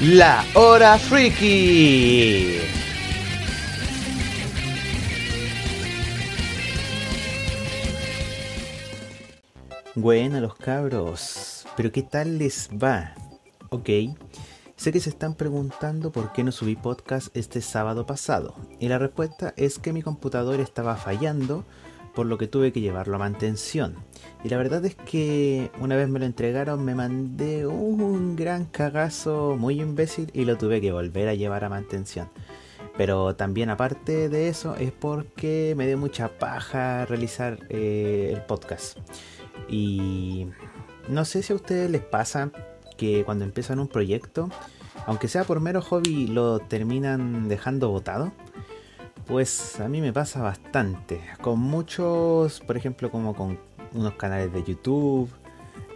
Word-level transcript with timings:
La 0.00 0.44
Hora 0.54 0.96
Freaky. 0.96 2.60
Bueno, 9.96 10.40
los 10.40 10.54
cabros, 10.54 11.66
pero 11.76 11.90
¿qué 11.90 12.04
tal 12.04 12.38
les 12.38 12.70
va? 12.70 13.12
Ok, 13.70 13.88
sé 14.76 14.92
que 14.92 15.00
se 15.00 15.10
están 15.10 15.34
preguntando 15.34 16.12
por 16.12 16.32
qué 16.32 16.44
no 16.44 16.52
subí 16.52 16.76
podcast 16.76 17.36
este 17.36 17.60
sábado 17.60 18.06
pasado, 18.06 18.54
y 18.78 18.86
la 18.86 19.00
respuesta 19.00 19.52
es 19.56 19.80
que 19.80 19.92
mi 19.92 20.02
computador 20.02 20.60
estaba 20.60 20.94
fallando, 20.94 21.64
por 22.18 22.26
lo 22.26 22.36
que 22.36 22.48
tuve 22.48 22.72
que 22.72 22.80
llevarlo 22.80 23.14
a 23.14 23.20
mantención. 23.20 23.94
Y 24.42 24.48
la 24.48 24.56
verdad 24.56 24.84
es 24.84 24.96
que 24.96 25.70
una 25.78 25.94
vez 25.94 26.08
me 26.08 26.18
lo 26.18 26.24
entregaron 26.24 26.84
me 26.84 26.96
mandé 26.96 27.64
un 27.64 28.34
gran 28.34 28.64
cagazo 28.64 29.54
muy 29.56 29.80
imbécil 29.80 30.28
y 30.34 30.44
lo 30.44 30.58
tuve 30.58 30.80
que 30.80 30.90
volver 30.90 31.28
a 31.28 31.34
llevar 31.34 31.62
a 31.62 31.68
mantención. 31.68 32.28
Pero 32.96 33.36
también 33.36 33.70
aparte 33.70 34.28
de 34.28 34.48
eso 34.48 34.74
es 34.74 34.90
porque 34.90 35.74
me 35.76 35.86
dio 35.86 35.96
mucha 35.96 36.36
paja 36.40 37.06
realizar 37.06 37.60
eh, 37.68 38.32
el 38.34 38.42
podcast. 38.42 38.98
Y 39.68 40.48
no 41.08 41.24
sé 41.24 41.44
si 41.44 41.52
a 41.52 41.56
ustedes 41.56 41.88
les 41.88 42.02
pasa 42.02 42.50
que 42.96 43.22
cuando 43.24 43.44
empiezan 43.44 43.78
un 43.78 43.86
proyecto, 43.86 44.50
aunque 45.06 45.28
sea 45.28 45.44
por 45.44 45.60
mero 45.60 45.82
hobby, 45.82 46.26
lo 46.26 46.58
terminan 46.58 47.46
dejando 47.46 47.90
botado. 47.90 48.32
Pues 49.28 49.78
a 49.78 49.88
mí 49.88 50.00
me 50.00 50.10
pasa 50.10 50.40
bastante. 50.40 51.20
Con 51.42 51.60
muchos, 51.60 52.60
por 52.60 52.78
ejemplo, 52.78 53.10
como 53.10 53.34
con 53.34 53.58
unos 53.92 54.14
canales 54.14 54.50
de 54.54 54.64
YouTube, 54.64 55.28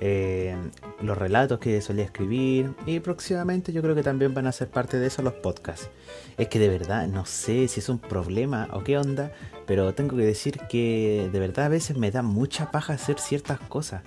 eh, 0.03 0.55
los 1.01 1.17
relatos 1.17 1.59
que 1.59 1.81
solía 1.81 2.05
escribir 2.05 2.75
y 2.85 3.01
próximamente 3.01 3.73
yo 3.73 3.81
creo 3.81 3.95
que 3.95 4.03
también 4.03 4.35
van 4.35 4.47
a 4.47 4.53
ser 4.53 4.69
parte 4.69 4.99
de 4.99 5.07
eso 5.07 5.23
los 5.23 5.33
podcasts. 5.33 5.89
Es 6.37 6.49
que 6.49 6.59
de 6.59 6.69
verdad 6.69 7.07
no 7.07 7.25
sé 7.25 7.69
si 7.69 7.81
es 7.81 7.89
un 7.89 7.99
problema 7.99 8.69
o 8.75 8.85
qué 8.85 8.99
onda, 8.99 9.33
pero 9.67 9.95
tengo 9.95 10.15
que 10.15 10.25
decir 10.25 10.59
que 10.69 11.31
de 11.33 11.41
verdad 11.41 11.67
a 11.67 11.69
veces 11.71 11.97
me 11.97 12.11
da 12.11 12.23
mucha 12.23 12.71
paja 12.71 12.93
hacer 12.93 13.19
ciertas 13.19 13.61
cosas 13.61 14.03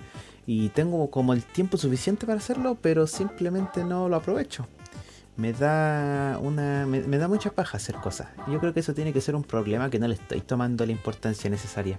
y 0.46 0.68
tengo 0.68 1.10
como 1.10 1.32
el 1.32 1.42
tiempo 1.42 1.78
suficiente 1.78 2.26
para 2.26 2.38
hacerlo, 2.38 2.78
pero 2.80 3.08
simplemente 3.08 3.82
no 3.82 4.08
lo 4.08 4.14
aprovecho. 4.14 4.68
Me 5.36 5.52
da 5.52 6.38
una 6.40 6.86
me, 6.86 7.18
da 7.18 7.28
mucha 7.28 7.50
paja 7.50 7.76
hacer 7.76 7.96
cosas. 7.96 8.28
Yo 8.48 8.58
creo 8.58 8.72
que 8.72 8.80
eso 8.80 8.94
tiene 8.94 9.12
que 9.12 9.20
ser 9.20 9.34
un 9.34 9.44
problema 9.44 9.90
que 9.90 9.98
no 9.98 10.08
le 10.08 10.14
estoy 10.14 10.40
tomando 10.40 10.86
la 10.86 10.92
importancia 10.92 11.50
necesaria. 11.50 11.98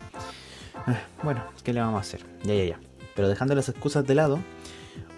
Ah, 0.88 1.00
bueno, 1.24 1.44
¿qué 1.64 1.74
le 1.74 1.82
vamos 1.82 1.98
a 1.98 2.02
hacer? 2.02 2.22
Ya, 2.44 2.56
ya, 2.56 2.64
ya. 2.64 2.80
Pero 3.16 3.30
dejando 3.30 3.54
las 3.54 3.70
excusas 3.70 4.06
de 4.06 4.16
lado, 4.16 4.40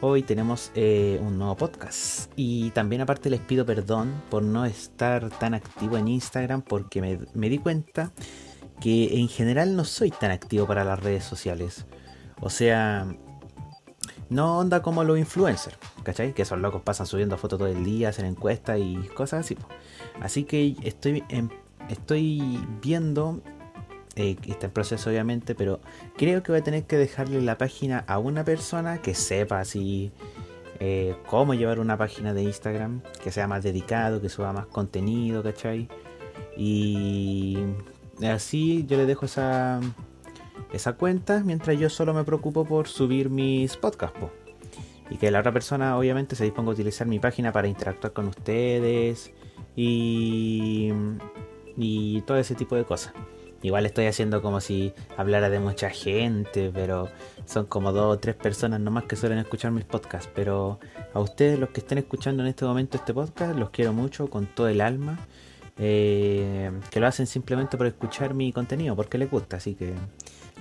hoy 0.01 0.23
tenemos 0.23 0.71
eh, 0.75 1.19
un 1.21 1.37
nuevo 1.37 1.55
podcast. 1.55 2.31
Y 2.35 2.71
también 2.71 3.01
aparte 3.01 3.29
les 3.29 3.39
pido 3.39 3.65
perdón 3.65 4.13
por 4.29 4.43
no 4.43 4.65
estar 4.65 5.29
tan 5.29 5.53
activo 5.53 5.97
en 5.97 6.07
Instagram 6.07 6.61
porque 6.61 7.01
me, 7.01 7.19
me 7.33 7.49
di 7.49 7.57
cuenta 7.57 8.11
que 8.81 9.19
en 9.19 9.27
general 9.27 9.75
no 9.75 9.83
soy 9.85 10.11
tan 10.11 10.31
activo 10.31 10.65
para 10.65 10.83
las 10.83 10.99
redes 10.99 11.23
sociales. 11.23 11.85
O 12.41 12.49
sea, 12.49 13.07
no 14.29 14.57
onda 14.59 14.81
como 14.81 15.03
los 15.03 15.17
influencers, 15.17 15.77
¿cachai? 16.03 16.33
Que 16.33 16.43
esos 16.43 16.59
locos 16.59 16.81
pasan 16.83 17.05
subiendo 17.05 17.37
fotos 17.37 17.59
todo 17.59 17.67
el 17.67 17.83
día, 17.83 18.09
hacen 18.09 18.25
encuestas 18.25 18.79
y 18.79 18.95
cosas 19.15 19.41
así. 19.41 19.57
Así 20.21 20.43
que 20.43 20.75
estoy, 20.83 21.23
estoy 21.89 22.59
viendo 22.81 23.41
eh, 24.15 24.35
está 24.47 24.65
en 24.65 24.73
proceso 24.73 25.09
obviamente, 25.09 25.55
pero 25.55 25.79
creo 26.17 26.43
que 26.43 26.51
voy 26.51 26.59
a 26.59 26.63
tener 26.63 26.83
que 26.83 26.97
dejarle 26.97 27.41
la 27.41 27.57
página 27.57 28.03
a 28.05 28.19
una 28.19 28.43
persona 28.43 29.01
que 29.01 29.15
sepa 29.15 29.61
así 29.61 30.11
eh, 30.81 31.15
cómo 31.27 31.53
llevar 31.53 31.79
una 31.79 31.97
página 31.97 32.33
de 32.33 32.43
Instagram, 32.43 33.01
que 33.23 33.31
sea 33.31 33.47
más 33.47 33.63
dedicado, 33.63 34.19
que 34.19 34.29
suba 34.29 34.51
más 34.51 34.65
contenido, 34.65 35.41
¿cachai? 35.41 35.87
Y 36.57 37.59
así 38.21 38.85
yo 38.87 38.97
le 38.97 39.05
dejo 39.05 39.25
esa, 39.25 39.79
esa 40.71 40.93
cuenta 40.93 41.41
mientras 41.43 41.77
yo 41.79 41.89
solo 41.89 42.13
me 42.13 42.23
preocupo 42.23 42.65
por 42.65 42.87
subir 42.87 43.29
mis 43.29 43.77
podcasts. 43.77 44.19
Y 45.09 45.17
que 45.17 45.31
la 45.31 45.39
otra 45.39 45.51
persona 45.51 45.97
obviamente 45.97 46.35
se 46.35 46.43
disponga 46.43 46.69
a 46.69 46.73
utilizar 46.73 47.07
mi 47.07 47.19
página 47.19 47.51
para 47.51 47.67
interactuar 47.67 48.13
con 48.13 48.27
ustedes 48.27 49.31
y, 49.75 50.91
y 51.75 52.21
todo 52.21 52.37
ese 52.37 52.53
tipo 52.53 52.75
de 52.75 52.83
cosas. 52.83 53.13
Igual 53.61 53.85
estoy 53.85 54.05
haciendo 54.05 54.41
como 54.41 54.61
si 54.61 54.93
hablara 55.17 55.49
de 55.49 55.59
mucha 55.59 55.89
gente, 55.89 56.71
pero 56.73 57.09
son 57.45 57.65
como 57.65 57.91
dos 57.91 58.15
o 58.15 58.19
tres 58.19 58.35
personas 58.35 58.79
nomás 58.79 59.03
que 59.03 59.17
suelen 59.17 59.39
escuchar 59.39 59.71
mis 59.71 59.83
podcasts. 59.83 60.29
Pero 60.33 60.79
a 61.13 61.19
ustedes, 61.19 61.59
los 61.59 61.69
que 61.69 61.81
estén 61.81 61.97
escuchando 61.97 62.41
en 62.43 62.49
este 62.49 62.63
momento 62.63 62.97
este 62.97 63.13
podcast, 63.13 63.57
los 63.57 63.69
quiero 63.71 63.91
mucho, 63.91 64.29
con 64.29 64.45
todo 64.45 64.69
el 64.69 64.79
alma. 64.79 65.19
Eh, 65.77 66.71
que 66.89 66.99
lo 66.99 67.07
hacen 67.07 67.25
simplemente 67.25 67.77
por 67.77 67.87
escuchar 67.87 68.33
mi 68.33 68.53
contenido, 68.53 68.95
porque 68.95 69.17
les 69.17 69.29
gusta. 69.29 69.57
Así 69.57 69.75
que 69.75 69.93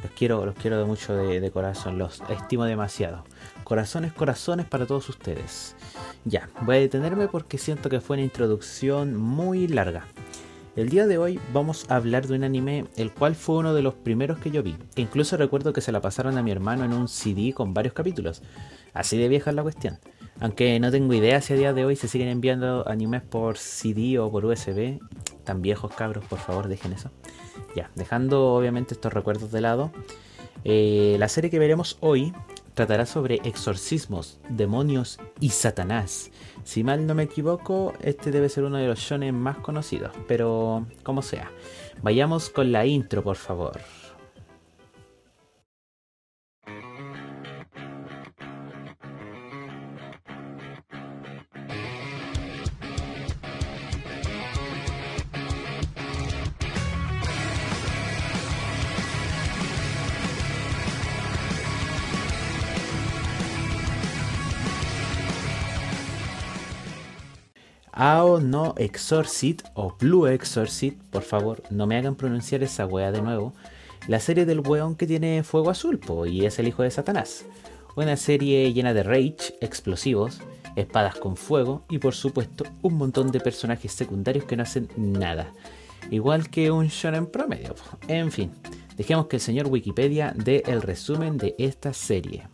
los 0.03 0.13
quiero, 0.13 0.45
los 0.47 0.55
quiero 0.55 0.87
mucho 0.87 1.15
de, 1.15 1.41
de 1.41 1.51
corazón, 1.51 1.99
los 1.99 2.23
estimo 2.29 2.65
demasiado. 2.65 3.25
Corazones, 3.65 4.13
corazones 4.13 4.67
para 4.67 4.87
todos 4.87 5.09
ustedes. 5.09 5.77
Ya, 6.25 6.49
voy 6.63 6.77
a 6.77 6.81
detenerme 6.81 7.29
porque 7.29 7.59
siento 7.59 7.89
que 7.91 8.01
fue 8.01 8.17
una 8.17 8.25
introducción 8.25 9.17
muy 9.17 9.69
larga. 9.69 10.07
El 10.79 10.91
día 10.91 11.09
de 11.09 11.19
hoy 11.19 11.41
vamos 11.53 11.87
a 11.89 11.97
hablar 11.97 12.29
de 12.29 12.37
un 12.37 12.45
anime 12.45 12.87
el 12.97 13.11
cual 13.11 13.35
fue 13.35 13.57
uno 13.57 13.75
de 13.75 13.83
los 13.83 13.95
primeros 13.95 14.39
que 14.39 14.53
yo 14.53 14.63
vi. 14.63 14.77
Incluso 14.95 15.37
recuerdo 15.37 15.73
que 15.73 15.81
se 15.81 15.91
la 15.91 16.01
pasaron 16.01 16.39
a 16.39 16.43
mi 16.43 16.53
hermano 16.53 16.85
en 16.85 16.93
un 16.93 17.09
CD 17.09 17.53
con 17.53 17.75
varios 17.75 17.95
capítulos. 17.95 18.43
Así 18.95 19.19
de 19.19 19.27
vieja 19.27 19.51
es 19.51 19.57
la 19.57 19.63
cuestión. 19.65 19.99
Aunque 20.41 20.79
no 20.79 20.91
tengo 20.91 21.13
idea 21.15 21.41
si 21.41 21.53
a 21.53 21.57
día 21.57 21.73
de 21.73 21.85
hoy 21.85 21.97
se 21.97 22.07
siguen 22.07 22.29
enviando 22.29 22.89
animes 22.89 23.23
por 23.23 23.59
CD 23.59 24.19
o 24.19 24.31
por 24.31 24.45
USB. 24.45 25.01
Tan 25.45 25.63
viejos 25.63 25.93
cabros, 25.95 26.25
por 26.27 26.39
favor, 26.39 26.69
dejen 26.69 26.93
eso. 26.93 27.11
Ya, 27.75 27.91
dejando 27.97 28.55
obviamente 28.55 28.95
estos 28.95 29.13
recuerdos 29.13 29.51
de 29.51 29.61
lado. 29.61 29.91
Eh, 30.65 31.17
la 31.19 31.29
serie 31.29 31.51
que 31.51 31.59
veremos 31.59 31.99
hoy 32.01 32.33
tratará 32.75 33.07
sobre 33.07 33.41
exorcismos, 33.43 34.39
demonios 34.49 35.19
y 35.41 35.51
Satanás. 35.51 36.31
Si 36.63 36.85
mal 36.85 37.07
no 37.09 37.15
me 37.17 37.25
equivoco, 37.25 37.93
este 38.01 38.31
debe 38.31 38.49
ser 38.49 38.63
uno 38.63 38.77
de 38.77 38.87
los 38.87 39.01
shonen 39.01 39.35
más 39.35 39.57
conocidos, 39.57 40.13
pero 40.29 40.87
como 41.03 41.23
sea. 41.23 41.51
Vayamos 42.03 42.51
con 42.51 42.71
la 42.71 42.87
intro, 42.87 43.25
por 43.25 43.37
favor. 43.37 43.81
No 68.41 68.75
Exorcist 68.77 69.63
o 69.75 69.97
Blue 69.99 70.27
Exorcist, 70.27 70.97
por 71.11 71.23
favor, 71.23 71.63
no 71.71 71.87
me 71.87 71.97
hagan 71.97 72.17
pronunciar 72.17 72.63
esa 72.63 72.87
wea 72.87 73.13
de 73.13 73.23
nuevo. 73.23 73.53
La 74.07 74.21
serie 74.21 74.47
del 74.47 74.61
weón 74.61 74.95
que 74.95 75.07
tiene 75.07 75.43
fuego 75.43 75.71
azul, 75.71 75.99
po, 75.99 76.27
y 76.27 76.47
es 76.47 76.59
el 76.59 76.69
hijo 76.69 76.83
de 76.83 76.91
Satanás. 76.91 77.45
Una 77.97 78.17
serie 78.17 78.73
llena 78.73 78.95
de 78.95 79.03
rage, 79.03 79.57
explosivos, 79.61 80.41
espadas 80.77 81.17
con 81.17 81.37
fuego 81.37 81.85
y 81.89 81.99
por 81.99 82.15
supuesto 82.15 82.65
un 82.83 82.95
montón 82.95 83.33
de 83.33 83.41
personajes 83.41 83.93
secundarios 83.93 84.45
que 84.45 84.57
no 84.57 84.63
hacen 84.63 84.89
nada. 84.97 85.53
Igual 86.11 86.49
que 86.49 86.71
un 86.71 86.87
shonen 86.87 87.27
promedio. 87.27 87.75
En 88.07 88.31
fin, 88.31 88.53
dejemos 88.97 89.27
que 89.27 89.37
el 89.37 89.43
señor 89.43 89.67
Wikipedia 89.67 90.33
dé 90.37 90.63
el 90.67 90.83
resumen 90.83 91.37
de 91.37 91.55
esta 91.59 91.93
serie. 91.93 92.49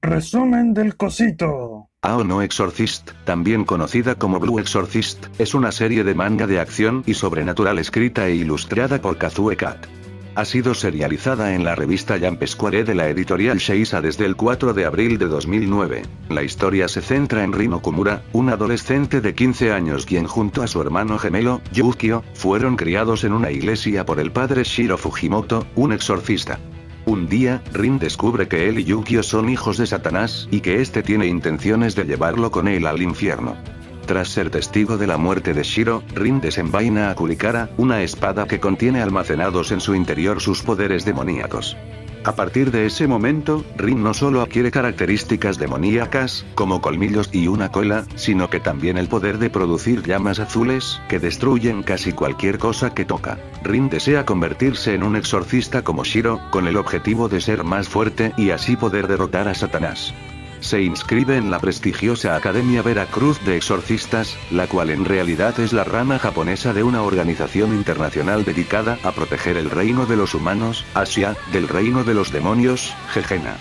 Resumen 0.00 0.74
del 0.74 0.94
cosito. 0.96 1.88
Ao 2.02 2.22
no 2.22 2.40
Exorcist, 2.40 3.10
también 3.24 3.64
conocida 3.64 4.14
como 4.14 4.38
Blue 4.38 4.60
Exorcist, 4.60 5.26
es 5.40 5.54
una 5.54 5.72
serie 5.72 6.04
de 6.04 6.14
manga 6.14 6.46
de 6.46 6.60
acción 6.60 7.02
y 7.04 7.14
sobrenatural 7.14 7.80
escrita 7.80 8.28
e 8.28 8.36
ilustrada 8.36 9.00
por 9.00 9.18
Kazue 9.18 9.56
Kat. 9.56 9.88
Ha 10.36 10.44
sido 10.44 10.74
serializada 10.74 11.52
en 11.56 11.64
la 11.64 11.74
revista 11.74 12.16
Jump 12.16 12.46
Square 12.46 12.84
de 12.84 12.94
la 12.94 13.08
editorial 13.08 13.58
Sheisa 13.58 14.00
desde 14.00 14.24
el 14.24 14.36
4 14.36 14.72
de 14.72 14.84
abril 14.84 15.18
de 15.18 15.26
2009. 15.26 16.02
La 16.28 16.44
historia 16.44 16.86
se 16.86 17.00
centra 17.00 17.42
en 17.42 17.52
Rino 17.52 17.82
Kumura, 17.82 18.22
un 18.32 18.50
adolescente 18.50 19.20
de 19.20 19.34
15 19.34 19.72
años 19.72 20.06
quien 20.06 20.28
junto 20.28 20.62
a 20.62 20.68
su 20.68 20.80
hermano 20.80 21.18
gemelo, 21.18 21.60
Yukio, 21.72 22.22
fueron 22.34 22.76
criados 22.76 23.24
en 23.24 23.32
una 23.32 23.50
iglesia 23.50 24.06
por 24.06 24.20
el 24.20 24.30
padre 24.30 24.62
Shiro 24.62 24.96
Fujimoto, 24.96 25.66
un 25.74 25.92
exorcista. 25.92 26.60
Un 27.08 27.26
día, 27.26 27.62
Rin 27.72 27.98
descubre 27.98 28.48
que 28.48 28.68
él 28.68 28.80
y 28.80 28.84
Yukio 28.84 29.22
son 29.22 29.48
hijos 29.48 29.78
de 29.78 29.86
Satanás 29.86 30.46
y 30.50 30.60
que 30.60 30.82
este 30.82 31.02
tiene 31.02 31.26
intenciones 31.26 31.96
de 31.96 32.04
llevarlo 32.04 32.50
con 32.50 32.68
él 32.68 32.86
al 32.86 33.00
infierno. 33.00 33.56
Tras 34.04 34.28
ser 34.28 34.50
testigo 34.50 34.98
de 34.98 35.06
la 35.06 35.16
muerte 35.16 35.54
de 35.54 35.62
Shiro, 35.62 36.02
Rin 36.14 36.42
desenvaina 36.42 37.08
a 37.08 37.14
Kurikara, 37.14 37.70
una 37.78 38.02
espada 38.02 38.46
que 38.46 38.60
contiene 38.60 39.00
almacenados 39.00 39.72
en 39.72 39.80
su 39.80 39.94
interior 39.94 40.42
sus 40.42 40.60
poderes 40.60 41.06
demoníacos. 41.06 41.78
A 42.24 42.34
partir 42.34 42.70
de 42.70 42.86
ese 42.86 43.06
momento, 43.06 43.64
Rin 43.76 44.02
no 44.02 44.12
solo 44.12 44.42
adquiere 44.42 44.70
características 44.70 45.58
demoníacas, 45.58 46.44
como 46.54 46.80
colmillos 46.80 47.30
y 47.32 47.48
una 47.48 47.70
cola, 47.70 48.04
sino 48.16 48.50
que 48.50 48.60
también 48.60 48.98
el 48.98 49.08
poder 49.08 49.38
de 49.38 49.50
producir 49.50 50.02
llamas 50.02 50.38
azules, 50.40 51.00
que 51.08 51.18
destruyen 51.18 51.82
casi 51.82 52.12
cualquier 52.12 52.58
cosa 52.58 52.94
que 52.94 53.04
toca. 53.04 53.38
Rin 53.62 53.88
desea 53.88 54.26
convertirse 54.26 54.94
en 54.94 55.04
un 55.04 55.16
exorcista 55.16 55.82
como 55.82 56.04
Shiro, 56.04 56.40
con 56.50 56.66
el 56.66 56.76
objetivo 56.76 57.28
de 57.28 57.40
ser 57.40 57.64
más 57.64 57.88
fuerte 57.88 58.32
y 58.36 58.50
así 58.50 58.76
poder 58.76 59.08
derrotar 59.08 59.48
a 59.48 59.54
Satanás. 59.54 60.12
Se 60.60 60.82
inscribe 60.82 61.36
en 61.36 61.50
la 61.50 61.60
prestigiosa 61.60 62.34
Academia 62.34 62.82
Veracruz 62.82 63.40
de 63.44 63.56
Exorcistas, 63.56 64.36
la 64.50 64.66
cual 64.66 64.90
en 64.90 65.04
realidad 65.04 65.58
es 65.60 65.72
la 65.72 65.84
rama 65.84 66.18
japonesa 66.18 66.72
de 66.72 66.82
una 66.82 67.02
organización 67.02 67.72
internacional 67.74 68.44
dedicada 68.44 68.98
a 69.04 69.12
proteger 69.12 69.56
el 69.56 69.70
reino 69.70 70.04
de 70.06 70.16
los 70.16 70.34
humanos, 70.34 70.84
Asia, 70.94 71.36
del 71.52 71.68
reino 71.68 72.04
de 72.04 72.14
los 72.14 72.32
demonios, 72.32 72.94
Jejena. 73.12 73.56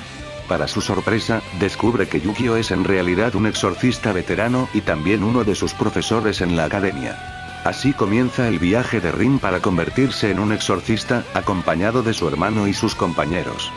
Para 0.48 0.68
su 0.68 0.82
sorpresa, 0.82 1.42
descubre 1.60 2.08
que 2.08 2.20
Yukio 2.20 2.56
es 2.56 2.72
en 2.72 2.84
realidad 2.84 3.36
un 3.36 3.48
exorcista 3.48 4.12
veterano 4.12 4.68
y 4.74 4.82
también 4.82 5.24
uno 5.24 5.44
de 5.44 5.56
sus 5.56 5.74
profesores 5.74 6.42
en 6.42 6.56
la 6.56 6.66
academia. 6.66 7.18
Así 7.64 7.94
comienza 7.94 8.48
el 8.48 8.60
viaje 8.60 9.02
de 9.02 9.12
Rin 9.12 9.40
para 9.40 9.60
convertirse 9.60 10.32
en 10.32 10.40
un 10.40 10.54
exorcista, 10.54 11.26
acompañado 11.34 12.02
de 12.02 12.14
su 12.14 12.28
hermano 12.28 12.68
y 12.68 12.74
sus 12.74 12.96
compañeros. 12.96 13.72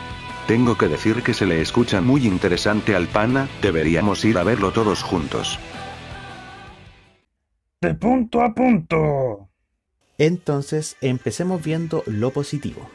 Tengo 0.47 0.77
que 0.77 0.87
decir 0.87 1.23
que 1.23 1.33
se 1.33 1.45
le 1.45 1.61
escucha 1.61 2.01
muy 2.01 2.27
interesante 2.27 2.95
al 2.95 3.07
pana, 3.07 3.47
deberíamos 3.61 4.25
ir 4.25 4.37
a 4.37 4.43
verlo 4.43 4.71
todos 4.71 5.03
juntos. 5.03 5.59
De 7.81 7.95
punto 7.95 8.41
a 8.41 8.53
punto. 8.53 9.49
Entonces, 10.17 10.97
empecemos 11.01 11.63
viendo 11.63 12.03
lo 12.05 12.31
positivo. 12.31 12.87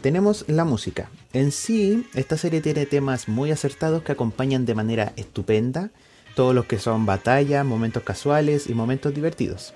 Tenemos 0.00 0.44
la 0.48 0.64
música. 0.64 1.10
En 1.32 1.52
sí, 1.52 2.06
esta 2.14 2.36
serie 2.36 2.60
tiene 2.60 2.86
temas 2.86 3.28
muy 3.28 3.50
acertados 3.50 4.02
que 4.02 4.12
acompañan 4.12 4.64
de 4.64 4.74
manera 4.74 5.12
estupenda 5.16 5.90
todos 6.36 6.54
los 6.54 6.66
que 6.66 6.78
son 6.78 7.06
batallas, 7.06 7.64
momentos 7.64 8.02
casuales 8.02 8.68
y 8.68 8.74
momentos 8.74 9.14
divertidos. 9.14 9.74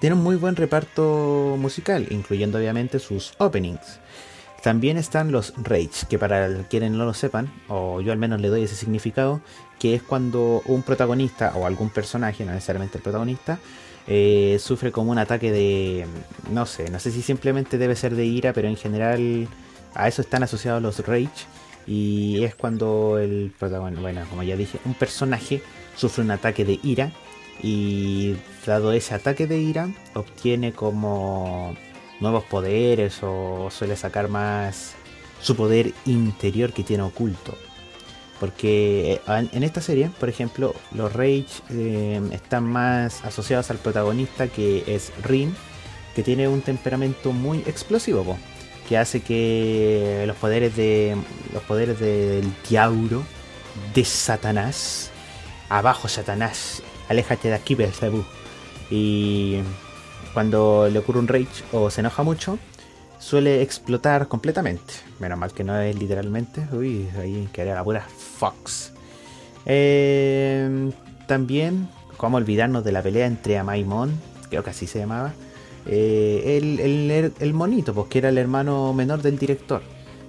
Tiene 0.00 0.14
un 0.14 0.22
muy 0.22 0.36
buen 0.36 0.54
reparto 0.54 1.56
musical, 1.58 2.06
incluyendo 2.10 2.58
obviamente 2.58 2.98
sus 2.98 3.32
openings. 3.38 3.98
También 4.66 4.96
están 4.96 5.30
los 5.30 5.54
rage, 5.62 6.08
que 6.10 6.18
para 6.18 6.64
quienes 6.64 6.90
no 6.90 7.04
lo 7.04 7.14
sepan, 7.14 7.52
o 7.68 8.00
yo 8.00 8.10
al 8.10 8.18
menos 8.18 8.40
le 8.40 8.48
doy 8.48 8.64
ese 8.64 8.74
significado, 8.74 9.40
que 9.78 9.94
es 9.94 10.02
cuando 10.02 10.60
un 10.64 10.82
protagonista 10.82 11.52
o 11.54 11.66
algún 11.66 11.88
personaje, 11.88 12.44
no 12.44 12.50
necesariamente 12.50 12.98
el 12.98 13.04
protagonista, 13.04 13.60
eh, 14.08 14.56
sufre 14.58 14.90
como 14.90 15.12
un 15.12 15.18
ataque 15.18 15.52
de, 15.52 16.04
no 16.50 16.66
sé, 16.66 16.90
no 16.90 16.98
sé 16.98 17.12
si 17.12 17.22
simplemente 17.22 17.78
debe 17.78 17.94
ser 17.94 18.16
de 18.16 18.24
ira, 18.24 18.52
pero 18.52 18.66
en 18.66 18.76
general 18.76 19.46
a 19.94 20.08
eso 20.08 20.20
están 20.20 20.42
asociados 20.42 20.82
los 20.82 20.98
rage. 21.06 21.46
Y 21.86 22.42
es 22.42 22.56
cuando 22.56 23.20
el 23.20 23.52
protagonista, 23.56 24.02
bueno, 24.02 24.22
como 24.28 24.42
ya 24.42 24.56
dije, 24.56 24.80
un 24.84 24.94
personaje 24.94 25.62
sufre 25.94 26.24
un 26.24 26.32
ataque 26.32 26.64
de 26.64 26.80
ira 26.82 27.12
y 27.62 28.34
dado 28.66 28.90
ese 28.92 29.14
ataque 29.14 29.46
de 29.46 29.58
ira 29.58 29.88
obtiene 30.14 30.72
como 30.72 31.76
nuevos 32.20 32.44
poderes 32.44 33.18
o 33.22 33.68
suele 33.70 33.96
sacar 33.96 34.28
más 34.28 34.94
su 35.40 35.56
poder 35.56 35.92
interior 36.04 36.72
que 36.72 36.82
tiene 36.82 37.02
oculto. 37.02 37.56
Porque 38.40 39.20
eh, 39.26 39.48
en 39.52 39.62
esta 39.62 39.80
serie, 39.80 40.10
por 40.20 40.28
ejemplo, 40.28 40.74
los 40.92 41.12
Rage 41.12 41.46
eh, 41.70 42.20
están 42.32 42.64
más 42.64 43.24
asociados 43.24 43.70
al 43.70 43.78
protagonista 43.78 44.48
que 44.48 44.84
es 44.86 45.12
Rin, 45.22 45.54
que 46.14 46.22
tiene 46.22 46.48
un 46.48 46.60
temperamento 46.60 47.32
muy 47.32 47.58
explosivo, 47.60 48.36
que 48.88 48.98
hace 48.98 49.20
que 49.20 50.24
los 50.26 50.36
poderes 50.36 50.76
de 50.76 51.16
los 51.52 51.62
poderes 51.62 51.98
del 51.98 52.50
diablo 52.68 53.22
de 53.94 54.04
Satanás, 54.04 55.10
abajo 55.68 56.08
Satanás, 56.08 56.82
aléjate 57.08 57.48
de 57.48 57.54
aquí, 57.54 57.74
Belzebú. 57.74 58.24
Y 58.90 59.60
cuando 60.36 60.86
le 60.92 60.98
ocurre 60.98 61.18
un 61.18 61.28
rage 61.28 61.64
o 61.72 61.88
se 61.88 62.02
enoja 62.02 62.22
mucho, 62.22 62.58
suele 63.18 63.62
explotar 63.62 64.28
completamente. 64.28 64.92
Menos 65.18 65.38
mal 65.38 65.50
que 65.52 65.64
no 65.64 65.80
es 65.80 65.98
literalmente. 65.98 66.60
Uy, 66.72 67.08
ahí 67.18 67.48
quedaría 67.54 67.74
la 67.74 67.82
pura 67.82 68.06
Fox. 68.36 68.92
Eh, 69.64 70.90
también, 71.26 71.88
como 72.18 72.36
olvidarnos 72.36 72.84
de 72.84 72.92
la 72.92 73.00
pelea 73.00 73.24
entre 73.24 73.56
Amaimon, 73.56 74.12
creo 74.50 74.62
que 74.62 74.68
así 74.68 74.86
se 74.86 74.98
llamaba. 74.98 75.32
Eh, 75.86 76.58
el, 76.58 77.32
el, 77.40 77.54
monito, 77.54 77.94
pues 77.94 78.08
que 78.08 78.18
era 78.18 78.28
el 78.28 78.36
hermano 78.36 78.92
menor 78.92 79.22
del 79.22 79.38
director. 79.38 79.80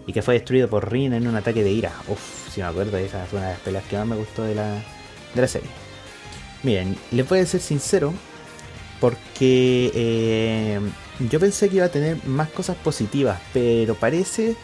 Y 0.06 0.13
que 0.13 0.21
fue 0.21 0.36
destruido 0.36 0.69
por 0.69 0.89
Rin 0.89 1.12
en 1.12 1.27
un 1.27 1.36
ataque 1.36 1.65
de 1.65 1.71
ira. 1.71 1.92
Uf, 2.07 2.50
si 2.53 2.62
me 2.62 2.68
acuerdo, 2.68 2.95
esa 2.95 3.25
fue 3.25 3.39
una 3.39 3.50
de 3.50 3.53
las 3.56 3.62
peleas 3.62 3.83
que 3.83 3.98
más 3.98 4.07
me 4.07 4.15
gustó 4.15 4.44
de 4.44 4.56
la, 4.56 4.71
de 5.36 5.42
la 5.42 5.48
serie. 5.50 5.69
Miren, 6.63 6.95
les 7.12 7.27
voy 7.27 7.39
a 7.39 7.45
ser 7.45 7.60
sincero, 7.60 8.13
porque 8.99 9.91
eh, 9.94 10.79
yo 11.29 11.39
pensé 11.39 11.69
que 11.69 11.77
iba 11.77 11.85
a 11.85 11.89
tener 11.89 12.23
más 12.25 12.49
cosas 12.49 12.75
positivas, 12.77 13.39
pero 13.53 13.95
parece 13.95 14.55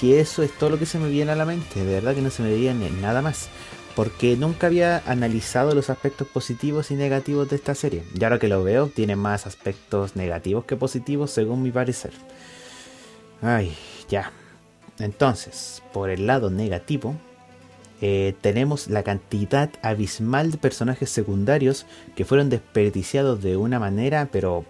que 0.00 0.20
eso 0.20 0.42
es 0.42 0.50
todo 0.58 0.70
lo 0.70 0.78
que 0.78 0.86
se 0.86 0.98
me 0.98 1.08
viene 1.08 1.32
a 1.32 1.36
la 1.36 1.44
mente. 1.44 1.84
De 1.84 1.94
verdad 1.94 2.14
que 2.14 2.22
no 2.22 2.30
se 2.30 2.42
me 2.42 2.54
viene 2.54 2.90
nada 2.90 3.22
más. 3.22 3.48
Porque 3.94 4.36
nunca 4.36 4.68
había 4.68 5.02
analizado 5.06 5.74
los 5.74 5.90
aspectos 5.90 6.26
positivos 6.26 6.90
y 6.90 6.94
negativos 6.94 7.50
de 7.50 7.56
esta 7.56 7.74
serie. 7.74 8.02
Y 8.18 8.24
ahora 8.24 8.38
que 8.38 8.48
lo 8.48 8.64
veo, 8.64 8.86
tiene 8.88 9.16
más 9.16 9.46
aspectos 9.46 10.16
negativos 10.16 10.64
que 10.64 10.76
positivos, 10.76 11.30
según 11.30 11.62
mi 11.62 11.70
parecer. 11.70 12.12
Ay, 13.42 13.76
ya. 14.08 14.32
Entonces, 14.98 15.82
por 15.92 16.08
el 16.08 16.26
lado 16.26 16.48
negativo, 16.48 17.16
eh, 18.04 18.34
tenemos 18.40 18.88
la 18.88 19.04
cantidad 19.04 19.70
abismal 19.80 20.50
de 20.50 20.58
personajes 20.58 21.08
secundarios 21.08 21.86
que 22.16 22.24
fueron 22.24 22.50
desperdiciados 22.50 23.40
de 23.40 23.56
una 23.56 23.78
manera, 23.78 24.28
pero 24.32 24.64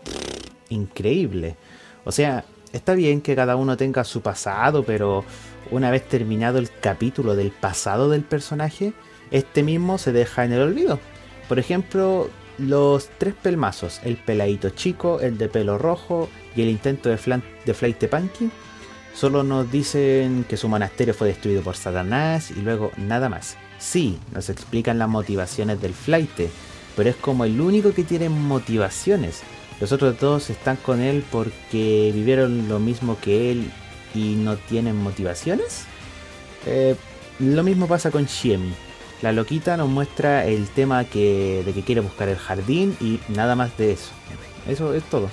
increíble. 0.69 1.56
O 2.05 2.12
sea, 2.12 2.44
está 2.75 2.93
bien 2.93 3.23
que 3.23 3.34
cada 3.34 3.56
uno 3.56 3.79
tenga 3.79 4.05
su 4.05 4.20
pasado, 4.20 4.84
pero 4.84 5.25
una 5.70 5.90
vez 5.90 6.06
terminado 6.06 6.58
el 6.58 6.69
capítulo 6.70 7.34
del 7.34 7.52
pasado 7.52 8.11
del 8.11 8.23
personaje, 8.23 8.93
este 9.31 9.62
mismo 9.62 9.96
se 9.96 10.12
deja 10.12 10.44
en 10.44 10.52
el 10.52 10.61
olvido. 10.61 11.00
Por 11.49 11.58
ejemplo, 11.58 12.29
los 12.58 13.08
tres 13.17 13.32
pelmazos, 13.32 14.02
el 14.05 14.19
peladito 14.19 14.69
chico, 14.69 15.20
el 15.20 15.38
de 15.38 15.49
pelo 15.49 15.79
rojo 15.79 16.29
y 16.55 16.61
el 16.61 16.69
intento 16.69 17.08
de, 17.08 17.17
de 17.65 17.72
Flight 17.72 18.05
Punky 18.10 18.51
Solo 19.14 19.42
nos 19.42 19.70
dicen 19.70 20.44
que 20.48 20.56
su 20.56 20.69
monasterio 20.69 21.14
fue 21.14 21.28
destruido 21.28 21.62
por 21.62 21.76
Satanás 21.76 22.50
y 22.50 22.60
luego 22.60 22.92
nada 22.96 23.28
más. 23.28 23.56
Sí, 23.78 24.19
nos 24.32 24.48
explican 24.48 24.98
las 24.98 25.08
motivaciones 25.08 25.81
del 25.81 25.92
flight, 25.92 26.31
pero 26.96 27.10
es 27.10 27.16
como 27.16 27.44
el 27.44 27.60
único 27.60 27.92
que 27.92 28.04
tiene 28.04 28.28
motivaciones. 28.28 29.42
Los 29.81 29.92
otros 29.92 30.19
dos 30.19 30.50
están 30.50 30.76
con 30.76 31.00
él 31.00 31.24
porque 31.31 32.10
vivieron 32.14 32.69
lo 32.69 32.78
mismo 32.78 33.19
que 33.20 33.50
él 33.50 33.70
y 34.14 34.34
no 34.36 34.56
tienen 34.56 34.96
motivaciones. 34.96 35.84
Eh, 36.66 36.94
lo 37.38 37.62
mismo 37.62 37.86
pasa 37.88 38.10
con 38.10 38.26
Shiemi. 38.26 38.72
La 39.20 39.32
loquita 39.32 39.76
nos 39.76 39.88
muestra 39.88 40.46
el 40.46 40.69
tema 40.69 41.04
de 41.04 41.08
que 41.08 41.82
quiere 41.84 42.00
buscar 42.00 42.28
el 42.28 42.36
jardín 42.36 42.96
y 43.00 43.20
nada 43.28 43.56
más 43.56 43.76
de 43.76 43.92
eso. 43.92 44.10
Eso 44.69 44.94
es 44.94 45.02
todo. 45.04 45.28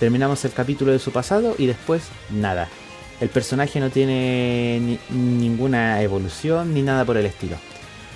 Terminamos 0.00 0.44
el 0.44 0.52
capítulo 0.52 0.92
de 0.92 0.98
su 0.98 1.12
pasado 1.12 1.54
y 1.58 1.66
después 1.66 2.08
nada. 2.30 2.68
El 3.22 3.28
personaje 3.28 3.78
no 3.78 3.88
tiene 3.88 4.98
ninguna 5.10 6.02
evolución 6.02 6.74
ni 6.74 6.82
nada 6.82 7.04
por 7.04 7.16
el 7.16 7.24
estilo. 7.24 7.56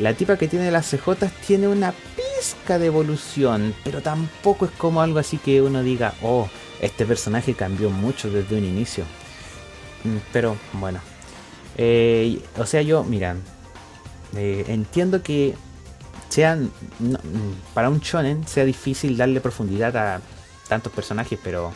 La 0.00 0.14
tipa 0.14 0.36
que 0.36 0.48
tiene 0.48 0.72
las 0.72 0.90
CJ 0.90 1.28
tiene 1.46 1.68
una 1.68 1.92
pizca 1.92 2.80
de 2.80 2.86
evolución, 2.86 3.72
pero 3.84 4.02
tampoco 4.02 4.64
es 4.64 4.72
como 4.72 5.00
algo 5.00 5.20
así 5.20 5.38
que 5.38 5.62
uno 5.62 5.84
diga, 5.84 6.14
oh, 6.22 6.48
este 6.80 7.06
personaje 7.06 7.54
cambió 7.54 7.88
mucho 7.88 8.32
desde 8.32 8.58
un 8.58 8.64
inicio. 8.64 9.04
Mm, 10.02 10.16
pero 10.32 10.56
bueno. 10.72 10.98
Eh, 11.76 12.40
o 12.58 12.66
sea, 12.66 12.82
yo, 12.82 13.04
mira, 13.04 13.36
eh, 14.34 14.64
entiendo 14.66 15.22
que 15.22 15.54
sean 16.30 16.72
mm, 16.98 17.14
para 17.74 17.90
un 17.90 18.00
shonen 18.00 18.44
sea 18.48 18.64
difícil 18.64 19.16
darle 19.16 19.40
profundidad 19.40 19.96
a 19.96 20.20
tantos 20.66 20.92
personajes, 20.92 21.38
pero 21.44 21.72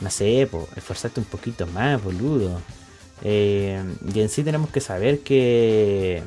no 0.00 0.10
sé, 0.10 0.42
esforzarte 0.76 1.20
un 1.20 1.26
poquito 1.26 1.66
más, 1.66 2.02
boludo. 2.02 2.60
Eh, 3.22 3.82
y 4.14 4.20
en 4.20 4.28
sí 4.28 4.42
tenemos 4.42 4.70
que 4.70 4.80
saber 4.80 5.20
que 5.20 6.22